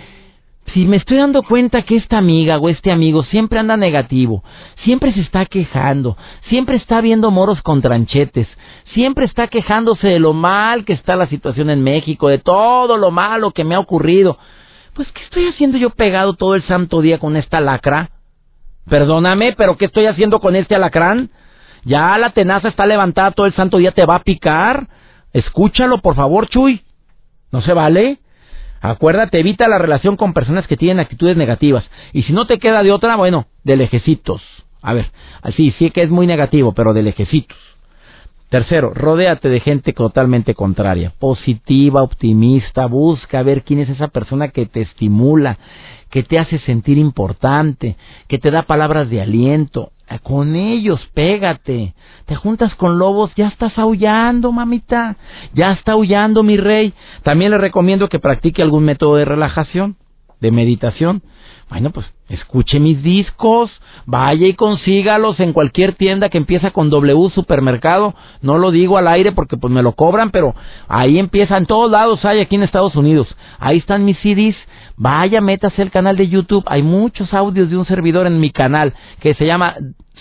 si 0.68 0.86
me 0.86 0.96
estoy 0.96 1.18
dando 1.18 1.42
cuenta 1.42 1.82
que 1.82 1.96
esta 1.96 2.18
amiga 2.18 2.58
o 2.58 2.68
este 2.68 2.90
amigo 2.92 3.24
siempre 3.24 3.58
anda 3.58 3.76
negativo, 3.76 4.42
siempre 4.84 5.12
se 5.12 5.20
está 5.20 5.44
quejando, 5.44 6.16
siempre 6.48 6.76
está 6.76 7.00
viendo 7.00 7.30
moros 7.30 7.60
con 7.62 7.82
tranchetes, 7.82 8.48
siempre 8.94 9.26
está 9.26 9.48
quejándose 9.48 10.08
de 10.08 10.20
lo 10.20 10.32
mal 10.32 10.84
que 10.84 10.94
está 10.94 11.16
la 11.16 11.26
situación 11.26 11.68
en 11.68 11.82
México, 11.82 12.28
de 12.28 12.38
todo 12.38 12.96
lo 12.96 13.10
malo 13.10 13.50
que 13.50 13.64
me 13.64 13.74
ha 13.74 13.80
ocurrido, 13.80 14.38
pues 14.94 15.10
¿qué 15.12 15.22
estoy 15.24 15.48
haciendo 15.48 15.78
yo 15.78 15.90
pegado 15.90 16.34
todo 16.34 16.54
el 16.54 16.62
santo 16.62 17.00
día 17.00 17.18
con 17.18 17.36
esta 17.36 17.60
lacra? 17.60 18.10
Perdóname, 18.88 19.54
pero 19.56 19.76
¿qué 19.76 19.86
estoy 19.86 20.06
haciendo 20.06 20.40
con 20.40 20.56
este 20.56 20.74
alacrán? 20.74 21.30
Ya 21.84 22.16
la 22.18 22.30
tenaza 22.30 22.68
está 22.68 22.86
levantada 22.86 23.32
todo 23.32 23.46
el 23.46 23.54
santo 23.54 23.78
día, 23.78 23.92
te 23.92 24.06
va 24.06 24.16
a 24.16 24.22
picar. 24.22 24.88
Escúchalo, 25.32 25.98
por 25.98 26.14
favor, 26.14 26.48
Chuy. 26.48 26.82
¿No 27.50 27.60
se 27.62 27.72
vale? 27.72 28.18
Acuérdate, 28.82 29.38
evita 29.38 29.68
la 29.68 29.78
relación 29.78 30.16
con 30.16 30.34
personas 30.34 30.66
que 30.66 30.76
tienen 30.76 30.98
actitudes 30.98 31.36
negativas. 31.36 31.88
Y 32.12 32.24
si 32.24 32.32
no 32.32 32.46
te 32.46 32.58
queda 32.58 32.82
de 32.82 32.90
otra, 32.90 33.14
bueno, 33.14 33.46
de 33.62 33.76
lejecitos. 33.76 34.42
A 34.82 34.92
ver, 34.92 35.10
así, 35.40 35.72
sí 35.78 35.90
que 35.92 36.02
es 36.02 36.10
muy 36.10 36.26
negativo, 36.26 36.72
pero 36.74 36.92
de 36.92 37.02
lejecitos. 37.02 37.56
Tercero, 38.52 38.92
rodéate 38.94 39.48
de 39.48 39.60
gente 39.60 39.94
totalmente 39.94 40.54
contraria, 40.54 41.14
positiva, 41.18 42.02
optimista, 42.02 42.84
busca 42.84 43.42
ver 43.42 43.62
quién 43.62 43.78
es 43.78 43.88
esa 43.88 44.08
persona 44.08 44.48
que 44.48 44.66
te 44.66 44.82
estimula, 44.82 45.56
que 46.10 46.22
te 46.22 46.38
hace 46.38 46.58
sentir 46.58 46.98
importante, 46.98 47.96
que 48.28 48.36
te 48.36 48.50
da 48.50 48.64
palabras 48.64 49.08
de 49.08 49.22
aliento. 49.22 49.92
Con 50.22 50.54
ellos, 50.54 51.00
pégate. 51.14 51.94
Te 52.26 52.34
juntas 52.34 52.74
con 52.74 52.98
lobos, 52.98 53.34
ya 53.36 53.48
estás 53.48 53.78
aullando, 53.78 54.52
mamita. 54.52 55.16
Ya 55.54 55.72
está 55.72 55.92
aullando, 55.92 56.42
mi 56.42 56.58
rey. 56.58 56.92
También 57.22 57.52
le 57.52 57.56
recomiendo 57.56 58.10
que 58.10 58.18
practique 58.18 58.60
algún 58.60 58.84
método 58.84 59.16
de 59.16 59.24
relajación, 59.24 59.96
de 60.40 60.50
meditación. 60.50 61.22
Bueno, 61.70 61.88
pues 61.88 62.04
escuche 62.34 62.80
mis 62.80 63.02
discos, 63.02 63.70
vaya 64.06 64.46
y 64.46 64.54
consígalos 64.54 65.38
en 65.40 65.52
cualquier 65.52 65.94
tienda 65.94 66.28
que 66.28 66.38
empieza 66.38 66.70
con 66.70 66.90
W 66.90 67.30
supermercado. 67.30 68.14
No 68.40 68.58
lo 68.58 68.70
digo 68.70 68.98
al 68.98 69.08
aire 69.08 69.32
porque 69.32 69.56
pues 69.56 69.72
me 69.72 69.82
lo 69.82 69.92
cobran, 69.92 70.30
pero 70.30 70.54
ahí 70.88 71.18
empieza, 71.18 71.56
en 71.56 71.66
todos 71.66 71.90
lados 71.90 72.24
hay 72.24 72.40
aquí 72.40 72.56
en 72.56 72.62
Estados 72.62 72.96
Unidos. 72.96 73.28
Ahí 73.58 73.78
están 73.78 74.04
mis 74.04 74.18
CDs. 74.18 74.56
Vaya, 74.96 75.40
métase 75.40 75.82
el 75.82 75.90
canal 75.90 76.16
de 76.16 76.28
YouTube. 76.28 76.64
Hay 76.66 76.82
muchos 76.82 77.32
audios 77.34 77.70
de 77.70 77.76
un 77.76 77.84
servidor 77.84 78.26
en 78.26 78.40
mi 78.40 78.50
canal 78.50 78.94
que 79.20 79.34
se 79.34 79.46
llama 79.46 79.74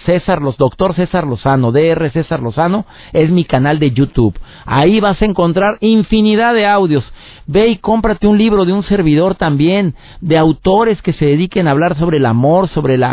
César 0.06 0.41
los 0.41 0.58
Doctor 0.58 0.95
César 0.95 1.28
Lozano, 1.28 1.71
DR 1.71 2.10
César 2.12 2.41
Lozano, 2.41 2.86
es 3.13 3.30
mi 3.30 3.45
canal 3.45 3.80
de 3.80 3.91
YouTube. 3.91 4.39
Ahí 4.65 5.00
vas 5.00 5.21
a 5.21 5.26
encontrar 5.26 5.78
infinidad 5.82 6.54
de 6.54 6.65
audios. 6.65 7.04
Ve 7.45 7.67
y 7.67 7.78
cómprate 7.78 8.28
un 8.28 8.38
libro 8.38 8.65
de 8.65 8.74
un 8.74 8.84
servidor 8.84 9.36
también, 9.36 9.95
de 10.21 10.38
autores 10.38 11.02
que 11.02 11.13
se 11.13 11.26
dediquen 11.26 11.67
a 11.67 11.71
hablar 11.71 11.97
sobre 12.02 12.18
el 12.18 12.26
amor, 12.26 12.68
sobre 12.68 12.96
el 12.96 13.06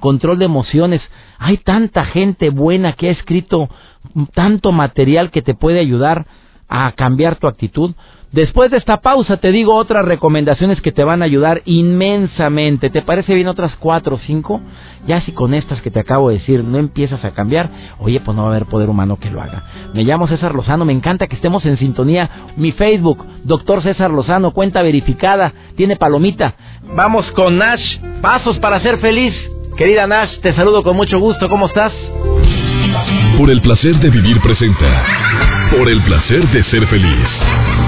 control 0.00 0.38
de 0.38 0.44
emociones. 0.44 1.02
Hay 1.38 1.58
tanta 1.58 2.04
gente 2.04 2.50
buena 2.50 2.92
que 2.92 3.08
ha 3.08 3.12
escrito 3.12 3.68
tanto 4.34 4.70
material 4.70 5.30
que 5.32 5.42
te 5.42 5.54
puede 5.54 5.80
ayudar 5.80 6.26
a 6.68 6.92
cambiar 6.92 7.36
tu 7.36 7.48
actitud. 7.48 7.94
Después 8.32 8.70
de 8.70 8.76
esta 8.76 8.98
pausa 8.98 9.36
te 9.36 9.52
digo 9.52 9.74
otras 9.74 10.04
recomendaciones 10.04 10.80
que 10.80 10.92
te 10.92 11.04
van 11.04 11.22
a 11.22 11.26
ayudar 11.26 11.62
inmensamente. 11.64 12.90
¿Te 12.90 13.00
parece 13.00 13.34
bien 13.34 13.46
otras 13.46 13.76
cuatro 13.76 14.16
o 14.16 14.18
cinco? 14.18 14.60
Ya 15.06 15.20
si 15.20 15.32
con 15.32 15.54
estas 15.54 15.80
que 15.80 15.90
te 15.90 16.00
acabo 16.00 16.28
de 16.28 16.38
decir 16.38 16.64
no 16.64 16.78
empiezas 16.78 17.24
a 17.24 17.30
cambiar, 17.30 17.70
oye, 17.98 18.20
pues 18.20 18.36
no 18.36 18.42
va 18.42 18.48
a 18.48 18.50
haber 18.50 18.66
poder 18.66 18.90
humano 18.90 19.18
que 19.18 19.30
lo 19.30 19.40
haga. 19.40 19.62
Me 19.94 20.02
llamo 20.02 20.26
César 20.26 20.54
Lozano, 20.54 20.84
me 20.84 20.92
encanta 20.92 21.28
que 21.28 21.36
estemos 21.36 21.64
en 21.66 21.78
sintonía. 21.78 22.28
Mi 22.56 22.72
Facebook, 22.72 23.24
doctor 23.44 23.82
César 23.82 24.10
Lozano, 24.10 24.50
cuenta 24.50 24.82
verificada, 24.82 25.52
tiene 25.76 25.96
palomita. 25.96 26.54
Vamos 26.94 27.30
con 27.32 27.56
Nash, 27.56 27.98
pasos 28.20 28.58
para 28.58 28.80
ser 28.80 28.98
feliz. 28.98 29.34
Querida 29.76 30.06
Nash, 30.06 30.40
te 30.40 30.52
saludo 30.54 30.82
con 30.82 30.96
mucho 30.96 31.20
gusto, 31.20 31.48
¿cómo 31.48 31.66
estás? 31.66 31.92
Por 33.38 33.50
el 33.50 33.60
placer 33.60 33.94
de 34.00 34.10
vivir 34.10 34.40
presenta. 34.40 35.04
Por 35.70 35.88
el 35.88 36.02
placer 36.02 36.48
de 36.48 36.64
ser 36.64 36.86
feliz. 36.86 37.85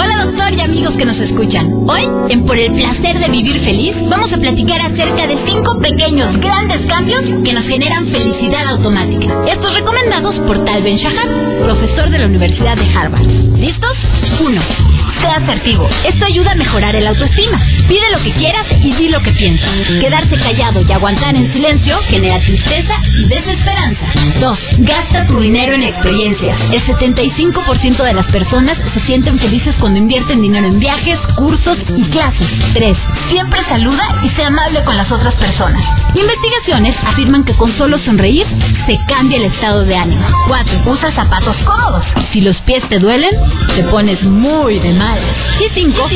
Hola 0.00 0.24
doctor 0.24 0.52
y 0.52 0.60
amigos 0.60 0.96
que 0.96 1.04
nos 1.04 1.16
escuchan. 1.16 1.88
Hoy, 1.88 2.08
en 2.28 2.44
Por 2.44 2.58
el 2.58 2.72
placer 2.72 3.20
de 3.20 3.28
vivir 3.28 3.60
feliz, 3.60 3.94
vamos 4.08 4.32
a 4.32 4.36
platicar 4.36 4.80
acerca 4.80 5.28
de 5.28 5.38
cinco 5.46 5.78
pequeños 5.78 6.36
grandes 6.40 6.84
cambios 6.86 7.22
que 7.44 7.52
nos 7.52 7.64
generan 7.66 8.08
felicidad 8.08 8.66
automática. 8.70 9.44
Estos 9.46 9.74
recomendados 9.74 10.34
por 10.40 10.64
Tal 10.64 10.82
Ben 10.82 10.96
Shahar, 10.96 11.28
profesor 11.62 12.10
de 12.10 12.18
la 12.18 12.26
Universidad 12.26 12.76
de 12.76 12.92
Harvard. 12.92 13.26
¿Listos? 13.56 13.94
1 14.40 14.97
sea 15.20 15.36
asertivo. 15.36 15.88
Esto 16.04 16.24
ayuda 16.26 16.52
a 16.52 16.54
mejorar 16.54 16.94
el 16.94 17.06
autoestima. 17.06 17.60
Pide 17.88 18.10
lo 18.12 18.20
que 18.20 18.32
quieras 18.32 18.66
y 18.70 18.92
di 18.94 19.08
lo 19.08 19.20
que 19.20 19.32
piensas. 19.32 19.72
Quedarse 20.00 20.36
callado 20.36 20.80
y 20.86 20.92
aguantar 20.92 21.34
en 21.34 21.52
silencio 21.52 21.98
genera 22.08 22.38
tristeza 22.40 22.94
y 23.04 23.26
desesperanza. 23.26 24.04
2. 24.40 24.58
Gasta 24.78 25.26
tu 25.26 25.40
dinero 25.40 25.74
en 25.74 25.82
experiencias. 25.82 26.56
El 26.72 26.82
75% 26.84 28.04
de 28.04 28.14
las 28.14 28.26
personas 28.26 28.78
se 28.94 29.00
sienten 29.06 29.38
felices 29.38 29.74
cuando 29.80 29.98
invierten 29.98 30.40
dinero 30.40 30.66
en 30.66 30.78
viajes, 30.78 31.18
cursos 31.36 31.78
y 31.96 32.04
clases. 32.10 32.48
3. 32.74 32.96
Siempre 33.30 33.64
saluda 33.64 34.20
y 34.22 34.28
sea 34.30 34.48
amable 34.48 34.84
con 34.84 34.96
las 34.96 35.10
otras 35.10 35.34
personas. 35.34 35.82
Investigaciones 36.14 36.94
afirman 37.04 37.44
que 37.44 37.54
con 37.54 37.76
solo 37.76 37.98
sonreír 37.98 38.46
se 38.86 38.98
cambia 39.08 39.38
el 39.38 39.46
estado 39.46 39.84
de 39.84 39.96
ánimo. 39.96 40.24
4. 40.46 40.82
Usa 40.86 41.12
zapatos 41.12 41.56
cómodos. 41.64 42.04
Si 42.32 42.40
los 42.40 42.56
pies 42.62 42.86
te 42.88 42.98
duelen, 42.98 43.30
te 43.74 43.82
pones 43.84 44.22
muy 44.22 44.78
de 44.78 44.92
mal 44.92 45.07
y 45.16 45.68
5. 45.74 46.08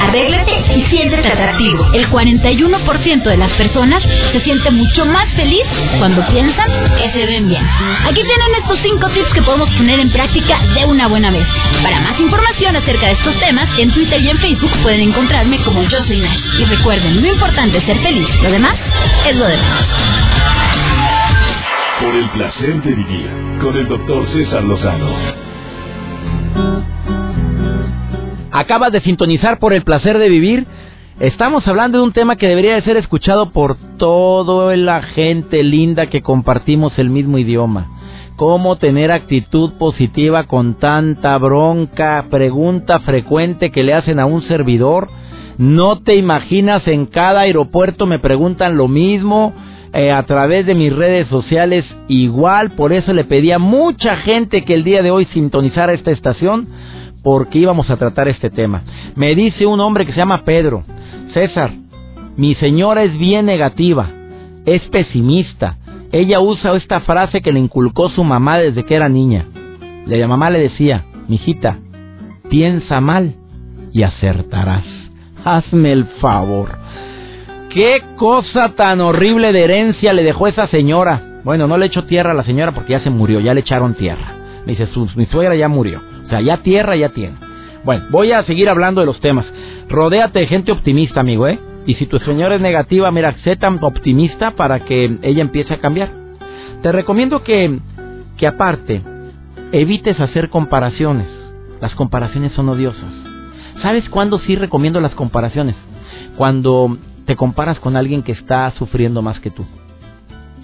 Arréglate 0.00 0.52
y 0.76 0.82
siéntete 0.86 1.28
atractivo. 1.28 1.92
El 1.92 2.08
41% 2.10 3.22
de 3.22 3.36
las 3.36 3.50
personas 3.52 4.02
se 4.32 4.40
siente 4.40 4.70
mucho 4.70 5.04
más 5.06 5.28
feliz 5.34 5.62
cuando 5.98 6.26
piensan 6.28 6.68
que 6.96 7.10
se 7.10 7.26
ven 7.26 7.48
bien. 7.48 7.64
Aquí 8.04 8.22
tienen 8.22 8.54
estos 8.60 8.78
5 8.80 9.08
tips 9.08 9.32
que 9.32 9.42
podemos 9.42 9.68
poner 9.70 10.00
en 10.00 10.10
práctica 10.10 10.58
de 10.74 10.84
una 10.86 11.08
buena 11.08 11.30
vez. 11.30 11.46
Para 11.82 12.00
más 12.00 12.18
información 12.20 12.76
acerca 12.76 13.06
de 13.06 13.12
estos 13.12 13.38
temas, 13.38 13.68
en 13.78 13.90
Twitter 13.92 14.20
y 14.20 14.30
en 14.30 14.38
Facebook 14.38 14.72
pueden 14.82 15.00
encontrarme 15.00 15.58
como 15.58 15.82
Yo 15.84 16.02
Soy 16.04 16.20
Nash. 16.20 16.40
Y 16.58 16.64
recuerden, 16.64 17.22
lo 17.22 17.28
importante 17.28 17.78
es 17.78 17.84
ser 17.84 17.98
feliz. 17.98 18.28
Lo 18.42 18.50
demás 18.50 18.74
es 19.28 19.36
lo 19.36 19.46
demás. 19.46 19.86
Por 22.00 22.14
el 22.16 22.28
placer 22.30 22.82
de 22.82 22.94
vivir 22.94 23.30
con 23.60 23.76
el 23.76 23.86
doctor 23.86 24.26
César 24.32 24.64
Lozano. 24.64 25.12
Acabas 28.52 28.92
de 28.92 29.00
sintonizar 29.00 29.58
por 29.58 29.72
el 29.72 29.82
placer 29.82 30.18
de 30.18 30.28
vivir. 30.28 30.66
Estamos 31.20 31.66
hablando 31.66 31.98
de 31.98 32.04
un 32.04 32.12
tema 32.12 32.36
que 32.36 32.48
debería 32.48 32.74
de 32.74 32.82
ser 32.82 32.98
escuchado 32.98 33.50
por 33.50 33.76
toda 33.96 34.76
la 34.76 35.00
gente 35.00 35.62
linda 35.62 36.08
que 36.08 36.20
compartimos 36.20 36.98
el 36.98 37.08
mismo 37.08 37.38
idioma. 37.38 37.88
¿Cómo 38.36 38.76
tener 38.76 39.10
actitud 39.10 39.72
positiva 39.78 40.44
con 40.44 40.78
tanta 40.78 41.38
bronca? 41.38 42.26
Pregunta 42.30 43.00
frecuente 43.00 43.70
que 43.70 43.82
le 43.82 43.94
hacen 43.94 44.20
a 44.20 44.26
un 44.26 44.42
servidor. 44.42 45.08
No 45.56 46.00
te 46.00 46.16
imaginas, 46.16 46.86
en 46.86 47.06
cada 47.06 47.40
aeropuerto 47.40 48.04
me 48.04 48.18
preguntan 48.18 48.76
lo 48.76 48.86
mismo. 48.86 49.54
Eh, 49.94 50.10
a 50.10 50.22
través 50.24 50.66
de 50.66 50.74
mis 50.74 50.94
redes 50.94 51.26
sociales 51.28 51.84
igual, 52.08 52.72
por 52.72 52.92
eso 52.92 53.12
le 53.14 53.24
pedí 53.24 53.52
a 53.52 53.58
mucha 53.58 54.16
gente 54.16 54.64
que 54.64 54.74
el 54.74 54.84
día 54.84 55.02
de 55.02 55.10
hoy 55.10 55.26
sintonizara 55.26 55.92
esta 55.92 56.10
estación 56.10 56.68
porque 57.22 57.58
íbamos 57.58 57.88
a 57.90 57.96
tratar 57.96 58.28
este 58.28 58.50
tema. 58.50 58.82
Me 59.14 59.34
dice 59.34 59.66
un 59.66 59.80
hombre 59.80 60.06
que 60.06 60.12
se 60.12 60.18
llama 60.18 60.44
Pedro, 60.44 60.84
César, 61.32 61.70
mi 62.36 62.54
señora 62.56 63.02
es 63.02 63.16
bien 63.18 63.46
negativa, 63.46 64.08
es 64.64 64.82
pesimista. 64.88 65.76
Ella 66.10 66.40
usa 66.40 66.74
esta 66.76 67.00
frase 67.00 67.40
que 67.40 67.52
le 67.52 67.60
inculcó 67.60 68.10
su 68.10 68.24
mamá 68.24 68.58
desde 68.58 68.84
que 68.84 68.94
era 68.94 69.08
niña. 69.08 69.46
La 70.06 70.26
mamá 70.26 70.50
le 70.50 70.58
decía, 70.58 71.04
mijita, 71.28 71.78
piensa 72.48 73.00
mal 73.00 73.34
y 73.92 74.02
acertarás. 74.02 74.84
Hazme 75.44 75.92
el 75.92 76.04
favor. 76.20 76.78
¿Qué 77.70 78.02
cosa 78.16 78.74
tan 78.74 79.00
horrible 79.00 79.52
de 79.52 79.64
herencia 79.64 80.12
le 80.12 80.22
dejó 80.22 80.46
esa 80.46 80.66
señora? 80.66 81.40
Bueno, 81.44 81.66
no 81.66 81.78
le 81.78 81.86
echó 81.86 82.04
tierra 82.04 82.32
a 82.32 82.34
la 82.34 82.44
señora 82.44 82.72
porque 82.72 82.92
ya 82.92 83.00
se 83.00 83.10
murió, 83.10 83.40
ya 83.40 83.54
le 83.54 83.60
echaron 83.60 83.94
tierra. 83.94 84.36
Me 84.66 84.72
dice, 84.72 84.86
su, 84.88 85.08
mi 85.16 85.26
suegra 85.26 85.54
ya 85.56 85.68
murió. 85.68 86.11
Sea, 86.32 86.40
ya 86.40 86.62
tierra 86.62 86.96
ya 86.96 87.10
tiene. 87.10 87.36
Bueno, 87.84 88.06
voy 88.08 88.32
a 88.32 88.42
seguir 88.44 88.70
hablando 88.70 89.02
de 89.02 89.06
los 89.06 89.20
temas. 89.20 89.44
Rodéate 89.90 90.38
de 90.38 90.46
gente 90.46 90.72
optimista, 90.72 91.20
amigo, 91.20 91.46
¿eh? 91.46 91.58
Y 91.84 91.96
si 91.96 92.06
tu 92.06 92.18
señora 92.20 92.54
es 92.54 92.62
negativa, 92.62 93.10
mira, 93.10 93.34
sé 93.44 93.56
tan 93.56 93.78
optimista 93.84 94.52
para 94.52 94.80
que 94.86 95.18
ella 95.20 95.42
empiece 95.42 95.74
a 95.74 95.80
cambiar. 95.80 96.08
Te 96.80 96.90
recomiendo 96.90 97.42
que, 97.42 97.80
que 98.38 98.46
aparte, 98.46 99.02
evites 99.72 100.18
hacer 100.20 100.48
comparaciones. 100.48 101.28
Las 101.82 101.94
comparaciones 101.96 102.52
son 102.52 102.70
odiosas. 102.70 103.12
¿Sabes 103.82 104.08
cuándo 104.08 104.38
sí 104.38 104.56
recomiendo 104.56 105.02
las 105.02 105.14
comparaciones? 105.14 105.76
Cuando 106.38 106.96
te 107.26 107.36
comparas 107.36 107.78
con 107.78 107.94
alguien 107.94 108.22
que 108.22 108.32
está 108.32 108.70
sufriendo 108.78 109.20
más 109.20 109.38
que 109.40 109.50
tú. 109.50 109.66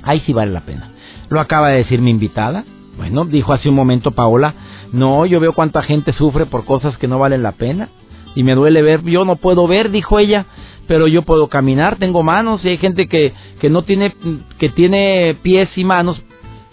Ahí 0.03 0.21
sí 0.21 0.33
vale 0.33 0.51
la 0.51 0.63
pena. 0.63 0.89
Lo 1.29 1.41
acaba 1.41 1.69
de 1.69 1.77
decir 1.77 2.01
mi 2.01 2.11
invitada. 2.11 2.65
Bueno, 2.99 3.25
dijo 3.25 3.53
hace 3.53 3.71
un 3.71 3.77
momento 3.77 4.11
Paola, 4.11 4.55
no, 4.93 5.25
yo 5.25 5.41
veo 5.41 5.55
cuánta 5.55 5.83
gente 5.83 6.13
sufre 6.13 6.45
por 6.45 6.65
cosas 6.65 6.99
que 6.99 7.09
no 7.09 7.19
valen 7.19 7.43
la 7.43 7.53
pena. 7.53 7.89
Y 8.35 8.43
me 8.43 8.55
duele 8.55 8.83
ver, 8.83 9.03
yo 9.05 9.25
no 9.25 9.37
puedo 9.37 9.67
ver, 9.67 9.91
dijo 9.91 10.19
ella, 10.19 10.45
pero 10.87 11.07
yo 11.07 11.23
puedo 11.23 11.49
caminar, 11.49 11.97
tengo 11.97 12.23
manos, 12.23 12.65
y 12.65 12.69
hay 12.69 12.77
gente 12.77 13.07
que, 13.07 13.33
que 13.61 13.71
no 13.71 13.83
tiene, 13.83 14.15
que 14.59 14.69
tiene 14.69 15.37
pies 15.43 15.71
y 15.77 15.85
manos 15.85 16.21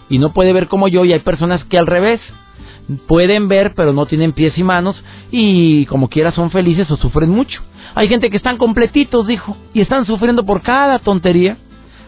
y 0.08 0.18
no 0.18 0.32
puede 0.32 0.52
ver 0.52 0.68
como 0.68 0.88
yo, 0.88 1.04
y 1.04 1.12
hay 1.12 1.20
personas 1.20 1.64
que 1.64 1.78
al 1.78 1.86
revés, 1.86 2.20
pueden 3.06 3.48
ver 3.48 3.72
pero 3.74 3.92
no 3.92 4.06
tienen 4.06 4.32
pies 4.32 4.56
y 4.56 4.62
manos 4.62 5.02
y 5.30 5.86
como 5.86 6.08
quiera 6.08 6.32
son 6.32 6.50
felices 6.50 6.90
o 6.90 6.96
sufren 6.96 7.30
mucho. 7.30 7.60
Hay 7.94 8.08
gente 8.08 8.30
que 8.30 8.36
están 8.36 8.58
completitos, 8.58 9.26
dijo, 9.26 9.56
y 9.72 9.80
están 9.80 10.04
sufriendo 10.06 10.44
por 10.44 10.62
cada 10.62 10.98
tontería. 10.98 11.56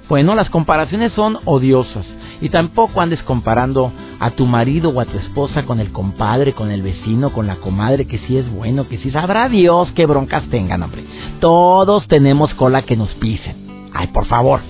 Bueno, 0.09 0.35
las 0.35 0.50
comparaciones 0.50 1.12
son 1.14 1.38
odiosas. 1.44 2.07
Y 2.40 2.48
tampoco 2.51 3.01
andes 3.01 3.22
comparando 3.22 3.92
a 4.20 4.31
tu 4.31 4.46
marido 4.46 4.90
o 4.90 5.01
a 5.01 5.05
tu 5.05 5.18
esposa 5.18 5.64
con 5.64 5.81
el 5.81 5.92
compadre, 5.92 6.53
con 6.53 6.70
el 6.70 6.83
vecino, 6.83 7.33
con 7.33 7.46
la 7.46 7.57
comadre, 7.57 8.07
que 8.07 8.18
sí 8.18 8.37
es 8.37 8.51
bueno, 8.51 8.88
que 8.88 8.98
sí 8.98 9.11
sabrá 9.11 9.48
Dios 9.48 9.90
qué 9.92 10.07
broncas 10.07 10.44
tengan, 10.51 10.83
hombre. 10.83 11.05
Todos 11.40 12.07
tenemos 12.09 12.55
cola 12.55 12.83
que 12.83 12.96
nos 12.96 13.12
pisen. 13.14 13.90
Ay, 13.92 14.09
por 14.09 14.27
favor. 14.27 14.61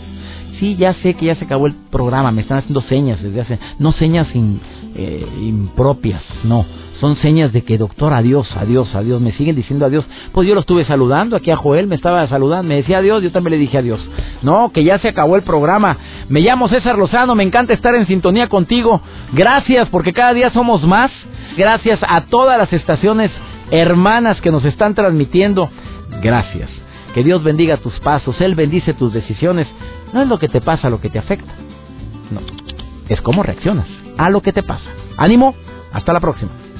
Sí, 0.58 0.76
ya 0.76 0.94
sé 0.94 1.14
que 1.14 1.26
ya 1.26 1.36
se 1.36 1.44
acabó 1.44 1.66
el 1.66 1.74
programa, 1.90 2.32
me 2.32 2.42
están 2.42 2.58
haciendo 2.58 2.80
señas 2.82 3.22
desde 3.22 3.40
hace... 3.40 3.58
No 3.78 3.92
señas 3.92 4.26
eh, 4.34 5.26
impropias, 5.40 6.22
no 6.42 6.77
son 7.00 7.16
señas 7.16 7.52
de 7.52 7.62
que 7.62 7.78
doctor, 7.78 8.12
adiós, 8.12 8.48
adiós, 8.56 8.92
adiós, 8.94 9.20
me 9.20 9.32
siguen 9.32 9.54
diciendo 9.54 9.86
adiós. 9.86 10.06
Pues 10.32 10.48
yo 10.48 10.54
lo 10.54 10.60
estuve 10.60 10.84
saludando, 10.84 11.36
aquí 11.36 11.50
a 11.50 11.56
Joel 11.56 11.86
me 11.86 11.94
estaba 11.94 12.26
saludando, 12.26 12.68
me 12.68 12.76
decía 12.76 12.98
adiós, 12.98 13.22
yo 13.22 13.30
también 13.30 13.52
le 13.52 13.58
dije 13.58 13.78
adiós. 13.78 14.00
No, 14.42 14.72
que 14.72 14.82
ya 14.82 14.98
se 14.98 15.08
acabó 15.08 15.36
el 15.36 15.42
programa. 15.42 15.96
Me 16.28 16.40
llamo 16.40 16.68
César 16.68 16.98
Lozano, 16.98 17.34
me 17.34 17.44
encanta 17.44 17.72
estar 17.72 17.94
en 17.94 18.06
sintonía 18.06 18.48
contigo. 18.48 19.00
Gracias, 19.32 19.88
porque 19.90 20.12
cada 20.12 20.34
día 20.34 20.50
somos 20.50 20.84
más. 20.84 21.12
Gracias 21.56 22.00
a 22.06 22.22
todas 22.26 22.58
las 22.58 22.72
estaciones 22.72 23.30
hermanas 23.70 24.40
que 24.40 24.50
nos 24.50 24.64
están 24.64 24.94
transmitiendo. 24.94 25.70
Gracias. 26.20 26.68
Que 27.14 27.22
Dios 27.22 27.42
bendiga 27.42 27.78
tus 27.78 27.98
pasos, 28.00 28.40
Él 28.40 28.54
bendice 28.54 28.92
tus 28.94 29.12
decisiones. 29.12 29.68
No 30.12 30.22
es 30.22 30.28
lo 30.28 30.38
que 30.38 30.48
te 30.48 30.60
pasa 30.60 30.90
lo 30.90 31.00
que 31.00 31.10
te 31.10 31.18
afecta. 31.18 31.52
No, 32.30 32.40
es 33.08 33.20
cómo 33.20 33.42
reaccionas 33.42 33.86
a 34.16 34.30
lo 34.30 34.40
que 34.40 34.52
te 34.52 34.62
pasa. 34.62 34.90
Ánimo, 35.16 35.54
hasta 35.92 36.12
la 36.12 36.20
próxima. 36.20 36.50